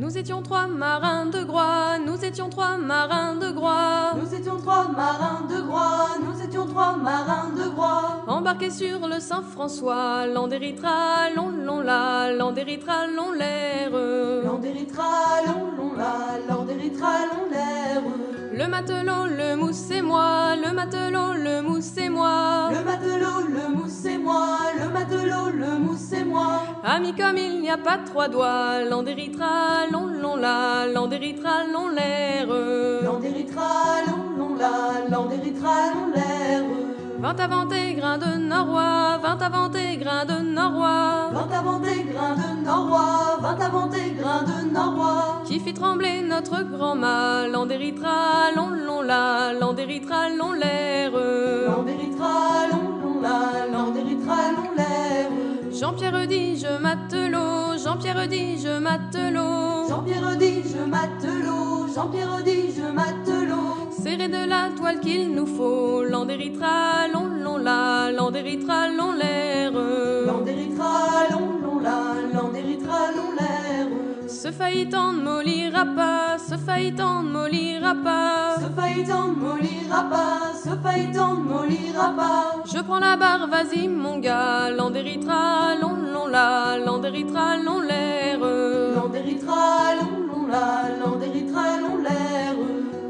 Nous 0.00 0.16
étions 0.16 0.42
trois 0.42 0.68
marins 0.68 1.26
de 1.26 1.42
Groix, 1.42 1.98
nous 1.98 2.24
étions 2.24 2.48
trois 2.48 2.76
marins 2.76 3.34
de 3.34 3.50
Groix. 3.50 4.14
Nous 4.16 4.32
étions 4.32 4.56
trois 4.56 4.86
marins 4.88 5.44
de 5.50 5.60
Groix, 5.60 6.06
nous 6.24 6.40
étions 6.40 6.66
trois 6.66 6.96
marins 6.96 7.50
de 7.56 7.68
Groix. 7.68 8.22
Embarqués 8.28 8.70
sur 8.70 9.08
le 9.08 9.18
Saint-François, 9.18 10.26
l'Andéritra, 10.26 11.30
long, 11.34 11.50
long, 11.50 11.80
la, 11.80 12.32
l'Andéritra, 12.32 13.08
long, 13.08 13.32
l'air. 13.32 13.90
L'Andéritra, 13.90 15.04
long, 15.46 15.76
long, 15.76 15.92
la, 15.96 16.38
l'Andéritra, 16.48 17.08
long, 17.32 17.50
l'air. 17.50 18.02
Le 18.52 18.66
matelot, 18.68 19.26
le 19.36 19.56
mousse 19.56 19.90
et 19.90 20.02
moi, 20.02 20.56
le 20.56 20.72
matelot, 20.74 21.32
le 21.34 21.60
mousse 21.62 21.96
et 21.96 22.08
moi. 22.08 22.70
Le 22.70 22.84
matelot, 22.84 23.48
le 23.48 23.68
mousse 23.76 24.04
et 24.04 24.17
moi, 24.17 24.17
le 24.88 24.94
matelot, 24.94 25.50
le 25.54 25.78
mousse 25.78 26.12
et 26.12 26.24
moi. 26.24 26.62
Amis 26.84 27.14
comme 27.14 27.36
il 27.36 27.60
n'y 27.60 27.70
a 27.70 27.76
pas 27.76 27.98
trois 27.98 28.28
doigts, 28.28 28.84
l'Andéritra, 28.88 29.86
long, 29.92 30.06
long, 30.06 30.36
la, 30.36 30.86
l'Andéritra, 30.86 31.64
long, 31.72 31.88
l'air. 31.88 32.46
L'Andéritra, 33.02 33.68
long, 34.06 34.38
long, 34.38 34.56
la, 34.56 35.08
l'Andéritra, 35.10 35.74
long, 35.94 36.12
l'air. 36.14 36.64
Vingt 37.20 37.40
avant 37.40 37.66
tes 37.66 37.94
grains 37.94 38.18
de 38.18 38.38
norois, 38.38 39.18
vingt 39.20 39.42
avant 39.42 39.68
tes 39.68 39.96
grains 39.96 40.24
de 40.24 40.40
norois. 40.40 41.30
Vingt 41.32 41.52
avant 41.52 41.80
tes 41.80 42.04
grains 42.04 42.36
de 42.36 42.64
norois, 42.64 43.38
vingt 43.40 43.60
avant 43.60 43.88
tes 43.88 44.10
grains 44.12 44.44
de 44.44 44.72
norois. 44.72 45.42
Qui 45.44 45.58
fit 45.58 45.74
trembler 45.74 46.22
notre 46.22 46.62
grand 46.62 46.94
mât, 46.94 47.48
l'Andéritra, 47.48 48.52
long, 48.54 48.70
long, 48.70 49.02
la, 49.02 49.52
l'Andéritra, 49.52 50.28
long, 50.28 50.52
l'air. 50.52 51.10
Jean-Pierre 55.78 56.26
dit 56.26 56.56
je 56.56 56.82
matelot, 56.82 57.78
Jean-Pierre 57.78 58.26
dit 58.26 58.58
je 58.58 58.80
matelot. 58.80 59.88
Jean-Pierre 59.88 60.36
dit 60.36 60.62
je 60.64 60.84
matelot, 60.84 61.86
Jean-Pierre 61.94 62.42
dit 62.44 62.74
je 62.76 62.92
matelot. 62.92 63.88
Serré 64.02 64.26
de 64.26 64.48
la 64.48 64.70
toile 64.76 64.98
qu'il 64.98 65.32
nous 65.32 65.46
faut, 65.46 66.02
l'Andéritra, 66.02 67.06
long, 67.12 67.28
long, 67.44 67.58
la, 67.58 68.10
l'Andéritra, 68.10 68.88
long, 68.88 69.12
l'air. 69.12 69.70
L'Andéritra, 70.26 71.28
long, 71.30 71.38
long, 71.38 71.57
Ce 74.40 74.52
faillitant 74.52 75.12
ne 75.14 75.20
mollira 75.20 75.84
pas, 75.84 76.36
ce 76.38 76.56
faillitant 76.56 77.24
ne 77.24 77.28
mollira 77.28 77.92
pas. 78.04 78.54
Ce 78.60 78.80
faillitant 78.80 79.26
ne 79.26 79.34
mollira 79.34 80.02
pas, 80.08 80.52
ce 80.54 80.68
faillitant 80.80 81.34
ne 81.34 81.42
mollira 81.42 82.10
pas. 82.16 82.62
Je 82.64 82.78
prends 82.80 83.00
la 83.00 83.16
barre, 83.16 83.48
vas-y 83.48 83.88
mon 83.88 84.20
gars, 84.20 84.70
l'Andéritra, 84.70 85.74
long, 85.80 85.96
long, 86.14 86.28
la, 86.28 86.78
l'Andéritra, 86.78 87.56
long, 87.56 87.80
l'air. 87.80 88.38
L'Andéritra, 88.38 89.96
long, 90.00 90.20
long, 90.28 90.46
la, 90.46 91.04
l'Andéritra, 91.04 91.80
long, 91.80 91.96
l'air. 92.00 92.54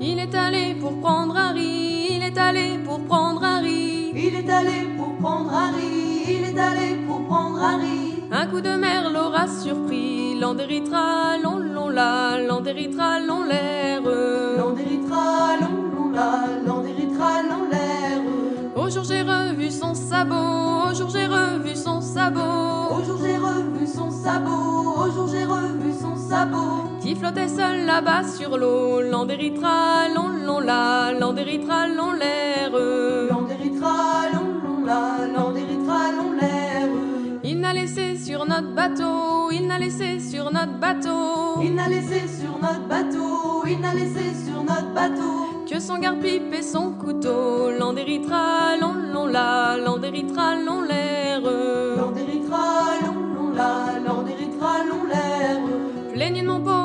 Il 0.01 0.19
est 0.19 0.35
allé 0.35 0.77
pour 0.81 0.99
prendre 0.99 1.37
un 1.37 1.53
riz, 1.53 2.07
il 2.17 2.23
est 2.23 2.39
allé 2.39 2.79
pour 2.87 3.01
prendre 3.01 3.45
un 3.45 3.61
riz. 3.61 4.13
Il 4.15 4.35
est 4.35 4.51
allé 4.51 4.89
pour 4.97 5.15
prendre 5.19 5.53
un 5.53 5.73
riz, 5.73 6.25
il 6.27 6.45
est 6.49 6.59
allé 6.59 6.97
pour 7.07 7.23
prendre 7.27 7.63
un 7.63 7.77
riz. 7.77 8.08
Un 8.31 8.47
coup 8.47 8.61
de 8.61 8.77
mer 8.77 9.11
l'aura 9.11 9.47
surpris, 9.47 10.39
l'Andéritra, 10.39 11.39
long, 11.43 11.57
long, 11.57 11.89
la, 11.89 12.39
l'Andéritra, 12.47 13.21
long, 13.21 13.43
l'air. 13.45 14.03
L'Andéritra, 14.03 15.57
long, 15.63 15.83
long, 15.95 16.11
la, 16.13 16.45
l'Andéritra, 16.67 17.43
long, 17.49 17.69
l'air. 17.71 18.21
Au 18.77 18.91
jour 18.91 19.05
j'ai 19.05 19.23
revu 19.23 19.71
son 19.71 19.95
sabot, 19.95 20.91
au 20.91 20.95
jour 20.95 21.09
j'ai 21.09 21.27
revu 21.27 21.75
son 21.75 22.03
sabot. 22.03 22.41
Au 22.91 23.03
jour 23.03 23.19
j'ai 23.23 23.39
revu 23.39 23.87
son 23.87 24.11
sabot, 24.11 24.95
au 24.99 25.11
jour 25.11 25.29
j'ai 25.29 25.45
revu 25.45 25.93
son 25.99 26.15
sabot. 26.15 26.85
Qui 27.01 27.15
flottait 27.15 27.49
seul 27.49 27.87
là-bas 27.87 28.25
sur 28.25 28.59
l'eau, 28.59 29.01
l'Andéritra, 29.01 30.09
long, 30.15 30.29
long, 30.45 30.61
la, 30.61 31.13
l'Andéritra, 31.19 31.89
long, 31.89 32.13
l'air. 32.13 32.73
L'Andéritra, 33.31 34.29
long, 34.35 34.53
long, 34.63 34.85
la. 34.85 35.38
Il 37.59 37.63
n'a 37.63 37.73
laissé 37.73 38.17
sur 38.17 38.47
notre 38.47 38.73
bateau, 38.73 39.51
il 39.51 39.67
n'a 39.67 39.81
laissé 39.81 40.21
sur 40.21 40.45
notre 40.53 40.79
bateau. 40.79 41.61
Il 41.61 41.75
n'a 41.75 41.89
laissé 41.89 42.21
sur 42.29 42.57
notre 42.63 42.87
bateau, 42.87 43.67
il 43.67 43.81
n'a 43.81 43.93
laissé 43.95 44.33
sur 44.47 44.63
notre 44.63 44.95
bateau. 44.95 45.65
Que 45.69 45.81
son 45.81 45.99
garde-pipe 45.99 46.55
et 46.55 46.63
son 46.63 46.93
couteau, 46.93 47.73
l'Andéritra, 47.77 48.77
long, 48.81 48.95
long, 49.13 49.27
la, 49.27 49.77
l'Andéritra, 49.77 50.55
long, 50.55 50.83
l'air. 50.83 51.41
L'Andéritra, 51.97 52.61
long, 53.05 53.35
long, 53.35 53.51
la, 53.53 53.99
l'Andéritra, 54.07 54.85
long, 54.89 55.05
l'air. 55.09 55.59
Plaignez 56.15 56.43
de 56.43 56.47
mon 56.47 56.61
pauvre 56.61 56.78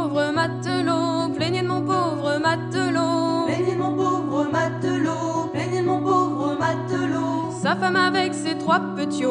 femme 7.84 7.96
avec 7.98 8.34
ses 8.34 8.58
trois 8.58 8.80
petits 8.96 9.24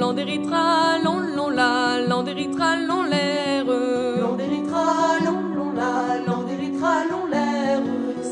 l'Andéritra, 0.00 0.98
long, 1.04 1.20
long, 1.36 1.50
la, 1.50 2.00
l'Andéritra, 2.08 2.76
long, 2.88 3.04
l'air. 3.04 3.64
L'Andéritra, 4.22 4.84
long, 5.24 5.42
long, 5.56 5.72
la, 5.80 5.92
l'Andéritra, 6.26 6.92
long, 7.10 7.26
l'air. 7.30 7.80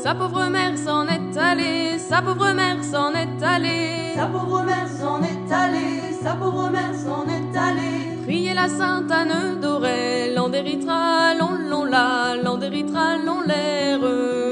Sa 0.03 0.15
pauvre 0.15 0.49
mère 0.49 0.77
s'en 0.77 1.07
est 1.07 1.37
allée, 1.37 1.97
sa 1.97 2.21
pauvre 2.21 2.51
mère 2.51 2.83
s'en 2.83 3.13
est 3.13 3.41
allée. 3.41 4.15
Sa 4.15 4.25
pauvre 4.25 4.63
mère 4.63 4.89
s'en 4.99 5.21
est 5.31 5.51
allée, 5.63 6.13
sa 6.23 6.33
pauvre 6.33 6.69
mère 6.69 6.95
s'en 7.05 7.23
est 7.37 7.57
allée. 7.67 8.17
Priez 8.25 8.53
la 8.53 8.67
Sainte 8.67 9.11
Anne 9.11 9.61
d'Aurel, 9.61 10.35
l'Andéritra, 10.35 11.35
long, 11.39 11.55
long, 11.69 11.85
la, 11.85 12.35
l'Andéritra, 12.43 13.17
long, 13.25 13.41
l'air. 13.47 13.99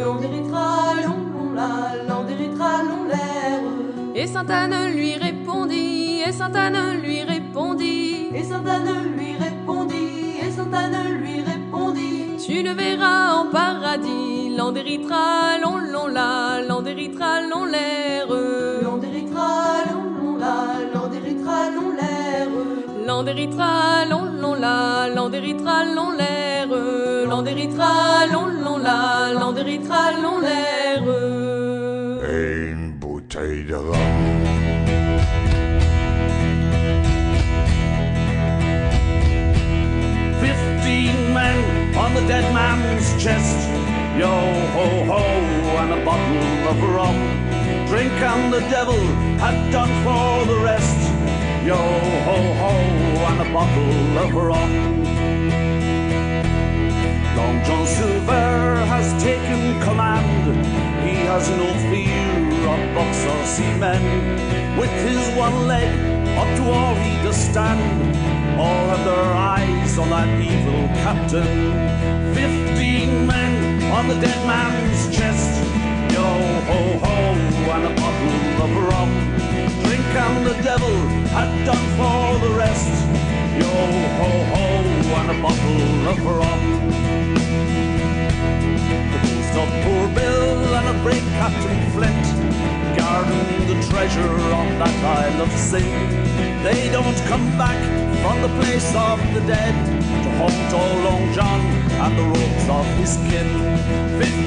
L'Andéritra, 0.06 0.68
long, 1.06 1.22
long, 1.34 1.54
la. 1.54 2.07
Et 4.28 4.30
Sainte 4.30 4.50
Anne 4.50 4.92
lui 4.94 5.16
répondit, 5.16 6.22
et 6.28 6.34
Sainte 6.34 6.58
Anne 6.58 7.00
lui 7.02 7.24
répondit. 7.24 8.28
Et 8.36 8.44
Sainte 8.44 8.68
Anne 8.68 9.13
lui 9.16 9.38
répondit, 9.38 10.36
et 10.46 10.52
Sainte 10.52 10.74
Anne 10.74 11.22
lui 11.22 11.40
répondit. 11.40 12.36
Tu 12.46 12.62
le 12.62 12.72
verras 12.72 13.36
en 13.36 13.46
paradis, 13.50 14.54
l'Andéritra, 14.54 15.58
long, 15.63 15.78
long, 15.78 16.08
la, 16.08 16.60
l'Andéritra, 16.68 17.40
long, 17.50 17.63
l'air. 17.63 18.28
L'Andéritra, 18.84 19.86
long, 19.94 20.10
long, 20.20 20.38
la, 20.38 20.66
l'Andéritra, 20.94 21.70
long, 21.74 21.92
l'air. 21.96 22.50
L'Andéritra, 23.06 24.06
long, 24.10 24.26
long, 24.42 24.56
la, 24.56 25.08
l'Andéritra, 25.08 25.86
long, 25.86 26.12
l'air. 26.12 26.68
L'Andéritra, 27.30 28.26
long, 28.30 28.48
long, 28.62 28.78
la, 28.78 29.32
l'Andéritra, 29.40 30.12
long, 30.22 30.40
l'air. 30.42 31.37
De. 33.38 33.43
Fifteen 40.41 41.34
men 41.36 41.95
on 41.95 42.15
the 42.15 42.21
dead 42.21 42.52
man's 42.52 43.23
chest. 43.23 43.69
Yo 44.17 44.34
ho 44.73 45.06
ho, 45.06 45.21
and 45.82 45.93
a 45.93 46.04
bottle 46.04 46.67
of 46.67 46.82
rum. 46.95 47.15
Drink 47.86 48.12
and 48.13 48.52
the 48.52 48.62
devil 48.71 49.00
had 49.38 49.71
done 49.71 49.93
for 50.04 50.52
the 50.52 50.60
rest. 50.63 51.00
Yo 51.63 51.76
ho 51.76 52.38
ho, 52.62 52.73
and 53.30 53.41
a 53.47 53.54
bottle 53.54 54.17
of 54.17 54.34
rum. 54.34 54.71
Long 57.38 57.63
John 57.65 57.86
Silver 57.86 58.84
has 58.88 59.21
taken 59.21 59.80
command. 59.82 60.65
He 61.08 61.13
has 61.30 61.47
no 61.52 61.67
fear 61.91 62.47
bucks 62.93 63.25
or 63.25 63.45
seamen. 63.45 64.01
With 64.77 64.91
his 65.08 65.23
one 65.38 65.67
leg 65.67 65.89
up 66.38 66.49
to 66.58 66.63
all 66.69 66.95
he 66.95 67.15
does 67.23 67.38
stand. 67.38 67.82
All 68.60 68.88
have 68.89 69.03
their 69.06 69.34
eyes 69.34 69.97
on 69.97 70.10
that 70.10 70.30
evil 70.41 70.88
captain. 71.03 71.47
Fifteen 72.34 73.27
men 73.27 73.84
on 73.91 74.08
the 74.08 74.15
dead 74.15 74.39
man's 74.45 75.15
chest. 75.15 75.51
Yo 76.12 76.27
ho 76.69 76.80
ho, 77.03 77.15
and 77.75 77.86
a 77.86 77.93
bottle 78.01 78.63
of 78.63 78.71
rum. 78.89 79.12
Drink 79.84 80.09
and 80.26 80.45
the 80.45 80.57
devil 80.63 80.95
had 81.36 81.51
done 81.65 81.88
for 81.97 82.39
the 82.45 82.53
rest. 82.55 82.93
Yo 83.61 83.72
ho 84.20 84.30
ho, 84.53 84.65
and 85.20 85.30
a 85.32 85.41
bottle 85.41 86.07
of 86.11 86.18
rum. 86.39 86.61
The 89.13 89.20
ghost 89.26 89.53
of 89.61 89.70
poor 89.84 90.07
Bill 90.15 90.76
and 90.78 90.88
a 90.89 91.03
brave 91.03 91.28
Captain 91.39 91.91
Flint 91.91 92.37
the 92.98 93.88
treasure 93.89 94.30
on 94.54 94.80
that 94.80 95.04
Isle 95.04 95.41
of 95.41 95.52
Sin. 95.52 95.84
They 96.64 96.89
don't 96.89 97.18
come 97.28 97.45
back 97.58 97.78
from 98.22 98.41
the 98.41 98.50
place 98.60 98.93
of 98.95 99.20
the 99.34 99.41
dead 99.41 99.76
to 100.24 100.30
haunt 100.38 100.74
old 100.74 101.04
Long 101.04 101.34
John 101.34 101.62
and 102.04 102.18
the 102.18 102.24
robes 102.24 102.70
of 102.70 102.86
his 102.98 103.18
kin. 103.30 104.47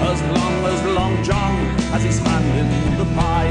As 0.00 0.22
long 0.22 0.54
as 0.66 0.84
Long 0.94 1.22
John 1.24 1.54
has 1.92 2.02
his 2.02 2.18
hand 2.18 2.46
in 2.56 2.98
the 2.98 3.04
pie. 3.14 3.50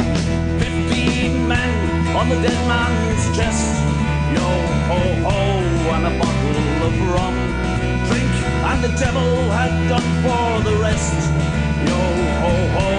Fifteen 0.60 1.48
men 1.48 2.16
on 2.16 2.30
the 2.30 2.36
dead 2.36 2.60
man's 2.68 3.38
chest. 3.38 3.68
Yo 4.34 4.48
ho 4.90 5.00
ho, 5.28 5.40
and 5.96 6.06
a 6.08 6.14
bottle 6.20 6.84
of 6.88 6.96
rum. 7.14 7.36
Drink, 8.08 8.34
and 8.70 8.80
the 8.84 8.94
devil 8.98 9.52
had 9.52 9.74
done 9.92 10.10
for 10.24 10.64
the 10.70 10.76
rest. 10.78 11.16
Yo 11.90 12.00
ho 12.44 12.54
ho, 12.76 12.90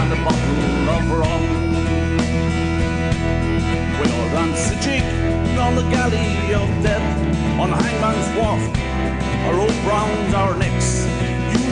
and 0.00 0.12
a 0.12 0.20
bottle 0.24 0.88
of 0.96 1.04
rum. 1.20 1.44
We'll 3.98 4.24
dance 4.32 4.70
a 4.70 4.76
jig 4.80 5.04
on 5.58 5.74
the 5.76 5.86
galley 5.94 6.54
of 6.54 6.68
death, 6.82 7.06
on 7.60 7.70
Hangman's 7.70 8.28
Wharf, 8.36 8.62
a 9.48 9.54
rope 9.54 9.80
round 9.86 10.34
our 10.34 10.56
necks. 10.56 11.04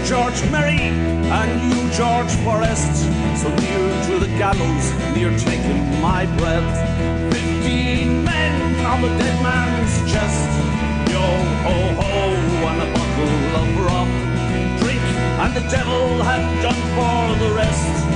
George 0.05 0.43
Merry, 0.51 0.81
and 0.81 1.63
you 1.63 1.91
George 1.93 2.31
Forrest, 2.45 3.05
so 3.41 3.49
near 3.49 4.03
to 4.07 4.19
the 4.19 4.27
gallows, 4.37 4.93
near 5.15 5.31
taking 5.39 6.01
my 6.03 6.27
breath. 6.39 7.33
Fifteen 7.33 8.25
men 8.25 8.85
on 8.85 9.01
the 9.01 9.09
dead 9.09 9.43
man's 9.43 10.13
chest. 10.13 10.49
Yo 11.09 11.21
ho 11.63 11.77
ho, 12.01 12.35
and 12.69 12.83
a 12.83 12.89
bottle 12.93 13.57
of 13.61 13.69
rum. 13.87 14.11
Drink, 14.81 15.03
and 15.43 15.55
the 15.55 15.69
devil 15.71 16.23
had 16.23 16.43
done 16.63 16.83
for 16.97 17.45
the 17.45 17.55
rest. 17.55 18.12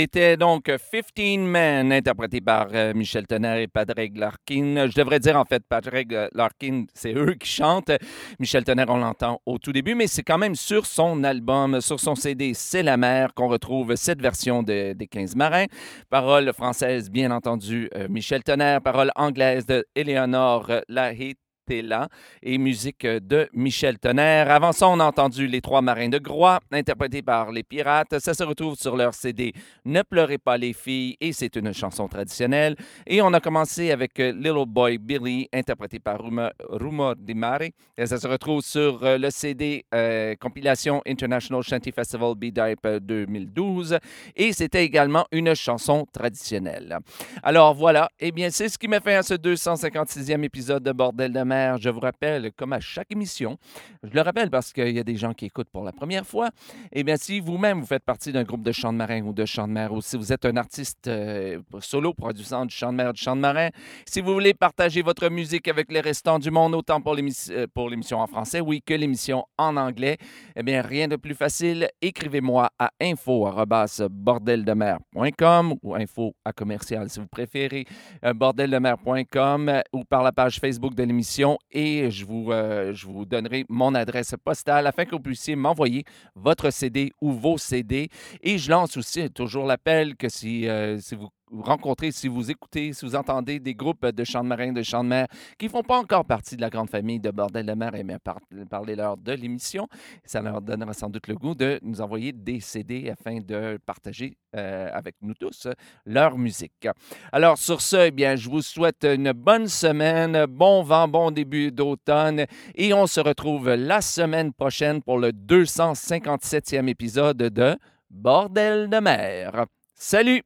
C'était 0.00 0.36
donc 0.36 0.66
15 0.66 1.38
Men, 1.40 1.90
interprété 1.92 2.40
par 2.40 2.68
euh, 2.72 2.94
Michel 2.94 3.26
Tonnerre 3.26 3.56
et 3.56 3.66
Padraig 3.66 4.16
Larkin. 4.16 4.86
Je 4.86 4.94
devrais 4.94 5.18
dire 5.18 5.34
en 5.36 5.44
fait, 5.44 5.60
euh, 5.72 6.28
Larkin, 6.34 6.84
c'est 6.94 7.12
eux 7.14 7.34
qui 7.34 7.48
chantent. 7.48 7.90
Michel 8.38 8.62
Tonnerre, 8.62 8.90
on 8.90 8.98
l'entend 8.98 9.40
au 9.44 9.58
tout 9.58 9.72
début, 9.72 9.96
mais 9.96 10.06
c'est 10.06 10.22
quand 10.22 10.38
même 10.38 10.54
sur 10.54 10.86
son 10.86 11.24
album, 11.24 11.80
sur 11.80 11.98
son 11.98 12.14
CD 12.14 12.52
C'est 12.54 12.84
la 12.84 12.96
mer 12.96 13.34
qu'on 13.34 13.48
retrouve 13.48 13.96
cette 13.96 14.22
version 14.22 14.62
de- 14.62 14.92
des 14.92 15.08
15 15.08 15.34
marins. 15.34 15.66
Paroles 16.10 16.52
françaises, 16.52 17.10
bien 17.10 17.32
entendu, 17.32 17.90
euh, 17.96 18.06
Michel 18.08 18.44
Tonnerre. 18.44 18.80
Paroles 18.80 19.10
anglaises 19.16 19.66
de 19.66 19.84
Éléonore 19.96 20.70
Lahit. 20.88 21.36
Et 21.70 22.58
musique 22.58 23.06
de 23.06 23.48
Michel 23.52 23.98
Tonnerre. 23.98 24.50
Avant 24.50 24.72
ça, 24.72 24.88
on 24.88 24.98
a 25.00 25.04
entendu 25.04 25.46
Les 25.46 25.60
Trois 25.60 25.82
Marins 25.82 26.08
de 26.08 26.18
Groix, 26.18 26.60
interprétés 26.72 27.22
par 27.22 27.52
les 27.52 27.62
Pirates. 27.62 28.18
Ça 28.18 28.34
se 28.34 28.42
retrouve 28.42 28.76
sur 28.76 28.96
leur 28.96 29.14
CD 29.14 29.52
Ne 29.84 30.02
pleurez 30.02 30.38
pas 30.38 30.56
les 30.56 30.72
filles 30.72 31.16
et 31.20 31.32
c'est 31.32 31.54
une 31.56 31.72
chanson 31.74 32.08
traditionnelle. 32.08 32.74
Et 33.06 33.20
on 33.20 33.32
a 33.34 33.40
commencé 33.40 33.90
avec 33.90 34.18
euh, 34.20 34.32
Little 34.32 34.66
Boy 34.66 34.98
Billy, 34.98 35.48
interprété 35.52 35.98
par 35.98 36.22
Rumor, 36.22 36.50
Rumor 36.70 37.16
di 37.16 37.34
Mare. 37.34 37.70
Et 37.96 38.06
ça 38.06 38.18
se 38.18 38.26
retrouve 38.26 38.62
sur 38.62 39.04
euh, 39.04 39.18
le 39.18 39.30
CD 39.30 39.84
euh, 39.94 40.34
compilation 40.40 41.02
International 41.06 41.62
Shanty 41.62 41.92
Festival 41.92 42.34
B-Dipe 42.34 42.86
euh, 42.86 43.00
2012. 43.00 43.98
Et 44.36 44.52
c'était 44.52 44.84
également 44.84 45.26
une 45.32 45.54
chanson 45.54 46.06
traditionnelle. 46.12 46.98
Alors 47.42 47.74
voilà, 47.74 48.08
eh 48.18 48.32
bien, 48.32 48.50
c'est 48.50 48.68
ce 48.68 48.78
qui 48.78 48.88
m'a 48.88 49.00
fait 49.00 49.16
à 49.16 49.22
ce 49.22 49.34
256e 49.34 50.42
épisode 50.44 50.82
de 50.82 50.92
Bordel 50.92 51.32
de 51.32 51.42
mer. 51.42 51.57
Je 51.80 51.90
vous 51.90 52.00
rappelle, 52.00 52.52
comme 52.52 52.72
à 52.72 52.80
chaque 52.80 53.12
émission, 53.12 53.58
je 54.02 54.12
le 54.12 54.20
rappelle 54.20 54.50
parce 54.50 54.72
qu'il 54.72 54.90
y 54.90 54.98
a 54.98 55.04
des 55.04 55.16
gens 55.16 55.34
qui 55.34 55.46
écoutent 55.46 55.70
pour 55.70 55.84
la 55.84 55.92
première 55.92 56.26
fois, 56.26 56.50
eh 56.92 57.04
bien, 57.04 57.16
si 57.16 57.40
vous-même 57.40 57.80
vous 57.80 57.86
faites 57.86 58.04
partie 58.04 58.32
d'un 58.32 58.44
groupe 58.44 58.62
de 58.62 58.72
chant 58.72 58.92
de 58.92 58.98
marin 58.98 59.22
ou 59.22 59.32
de 59.32 59.44
chant 59.44 59.68
de 59.68 59.72
mer, 59.72 59.92
ou 59.92 60.00
si 60.00 60.16
vous 60.16 60.32
êtes 60.32 60.44
un 60.44 60.56
artiste 60.56 61.08
euh, 61.08 61.60
solo 61.80 62.14
produisant 62.14 62.66
du 62.66 62.74
chant 62.74 62.92
de 62.92 62.96
mer, 62.96 63.12
du 63.12 63.20
chant 63.20 63.36
de 63.36 63.40
marin, 63.40 63.68
si 64.06 64.20
vous 64.20 64.32
voulez 64.32 64.54
partager 64.54 65.02
votre 65.02 65.28
musique 65.28 65.68
avec 65.68 65.92
les 65.92 66.00
restants 66.00 66.38
du 66.38 66.50
monde, 66.50 66.74
autant 66.74 67.00
pour 67.00 67.14
l'émission 67.14 67.54
euh, 67.54 67.66
l'émission 67.88 68.20
en 68.20 68.26
français, 68.26 68.60
oui, 68.60 68.82
que 68.84 68.92
l'émission 68.94 69.44
en 69.56 69.76
anglais, 69.76 70.18
eh 70.56 70.62
bien, 70.62 70.82
rien 70.82 71.08
de 71.08 71.16
plus 71.16 71.34
facile. 71.34 71.88
Écrivez-moi 72.02 72.68
à 72.78 72.90
info.bordeldemer.com 73.00 75.74
ou 75.82 75.94
info 75.94 76.34
à 76.44 76.52
commercial 76.52 77.08
si 77.08 77.20
vous 77.20 77.26
préférez, 77.26 77.86
euh, 78.24 78.34
bordeldemer.com 78.34 79.82
ou 79.92 80.04
par 80.04 80.22
la 80.22 80.32
page 80.32 80.60
Facebook 80.60 80.94
de 80.94 81.04
l'émission 81.04 81.47
et 81.70 82.10
je 82.10 82.26
vous, 82.26 82.52
euh, 82.52 82.92
je 82.92 83.06
vous 83.06 83.24
donnerai 83.24 83.64
mon 83.68 83.94
adresse 83.94 84.34
postale 84.44 84.86
afin 84.86 85.04
que 85.04 85.12
vous 85.12 85.20
puissiez 85.20 85.56
m'envoyer 85.56 86.04
votre 86.34 86.70
CD 86.70 87.12
ou 87.20 87.32
vos 87.32 87.56
CD. 87.56 88.08
Et 88.42 88.58
je 88.58 88.70
lance 88.70 88.96
aussi 88.96 89.30
toujours 89.30 89.64
l'appel 89.64 90.16
que 90.16 90.28
si, 90.28 90.68
euh, 90.68 90.98
si 90.98 91.14
vous 91.14 91.28
rencontrez, 91.52 92.12
si 92.12 92.28
vous 92.28 92.50
écoutez, 92.50 92.92
si 92.92 93.04
vous 93.04 93.14
entendez 93.16 93.58
des 93.60 93.74
groupes 93.74 94.06
de 94.06 94.24
chants 94.24 94.42
de 94.42 94.48
marins, 94.48 94.72
de 94.72 94.82
chants 94.82 95.04
de 95.04 95.08
mer 95.08 95.26
qui 95.58 95.66
ne 95.66 95.70
font 95.70 95.82
pas 95.82 95.98
encore 95.98 96.24
partie 96.24 96.56
de 96.56 96.60
la 96.60 96.70
grande 96.70 96.90
famille 96.90 97.20
de 97.20 97.30
Bordel 97.30 97.66
de 97.66 97.72
mer, 97.74 97.94
et 97.94 98.04
bien 98.04 98.18
par- 98.18 98.40
parlez-leur 98.70 99.16
de 99.16 99.32
l'émission. 99.32 99.88
Ça 100.24 100.40
leur 100.42 100.60
donnera 100.60 100.92
sans 100.92 101.08
doute 101.10 101.26
le 101.28 101.34
goût 101.34 101.54
de 101.54 101.78
nous 101.82 102.00
envoyer 102.00 102.32
des 102.32 102.60
CD 102.60 103.10
afin 103.10 103.38
de 103.40 103.78
partager 103.84 104.36
euh, 104.56 104.88
avec 104.92 105.16
nous 105.22 105.34
tous 105.34 105.68
leur 106.06 106.36
musique. 106.38 106.88
Alors 107.32 107.58
sur 107.58 107.80
ce, 107.80 108.08
eh 108.08 108.10
bien, 108.10 108.36
je 108.36 108.48
vous 108.48 108.62
souhaite 108.62 109.04
une 109.04 109.32
bonne 109.32 109.68
semaine, 109.68 110.46
bon 110.46 110.82
vent, 110.82 111.08
bon 111.08 111.30
début 111.30 111.70
d'automne 111.72 112.46
et 112.74 112.92
on 112.94 113.06
se 113.06 113.20
retrouve 113.20 113.74
la 113.74 114.00
semaine 114.00 114.52
prochaine 114.52 115.02
pour 115.02 115.18
le 115.18 115.30
257e 115.32 116.88
épisode 116.88 117.36
de 117.38 117.76
Bordel 118.10 118.88
de 118.88 118.98
mer. 118.98 119.66
Salut! 119.94 120.42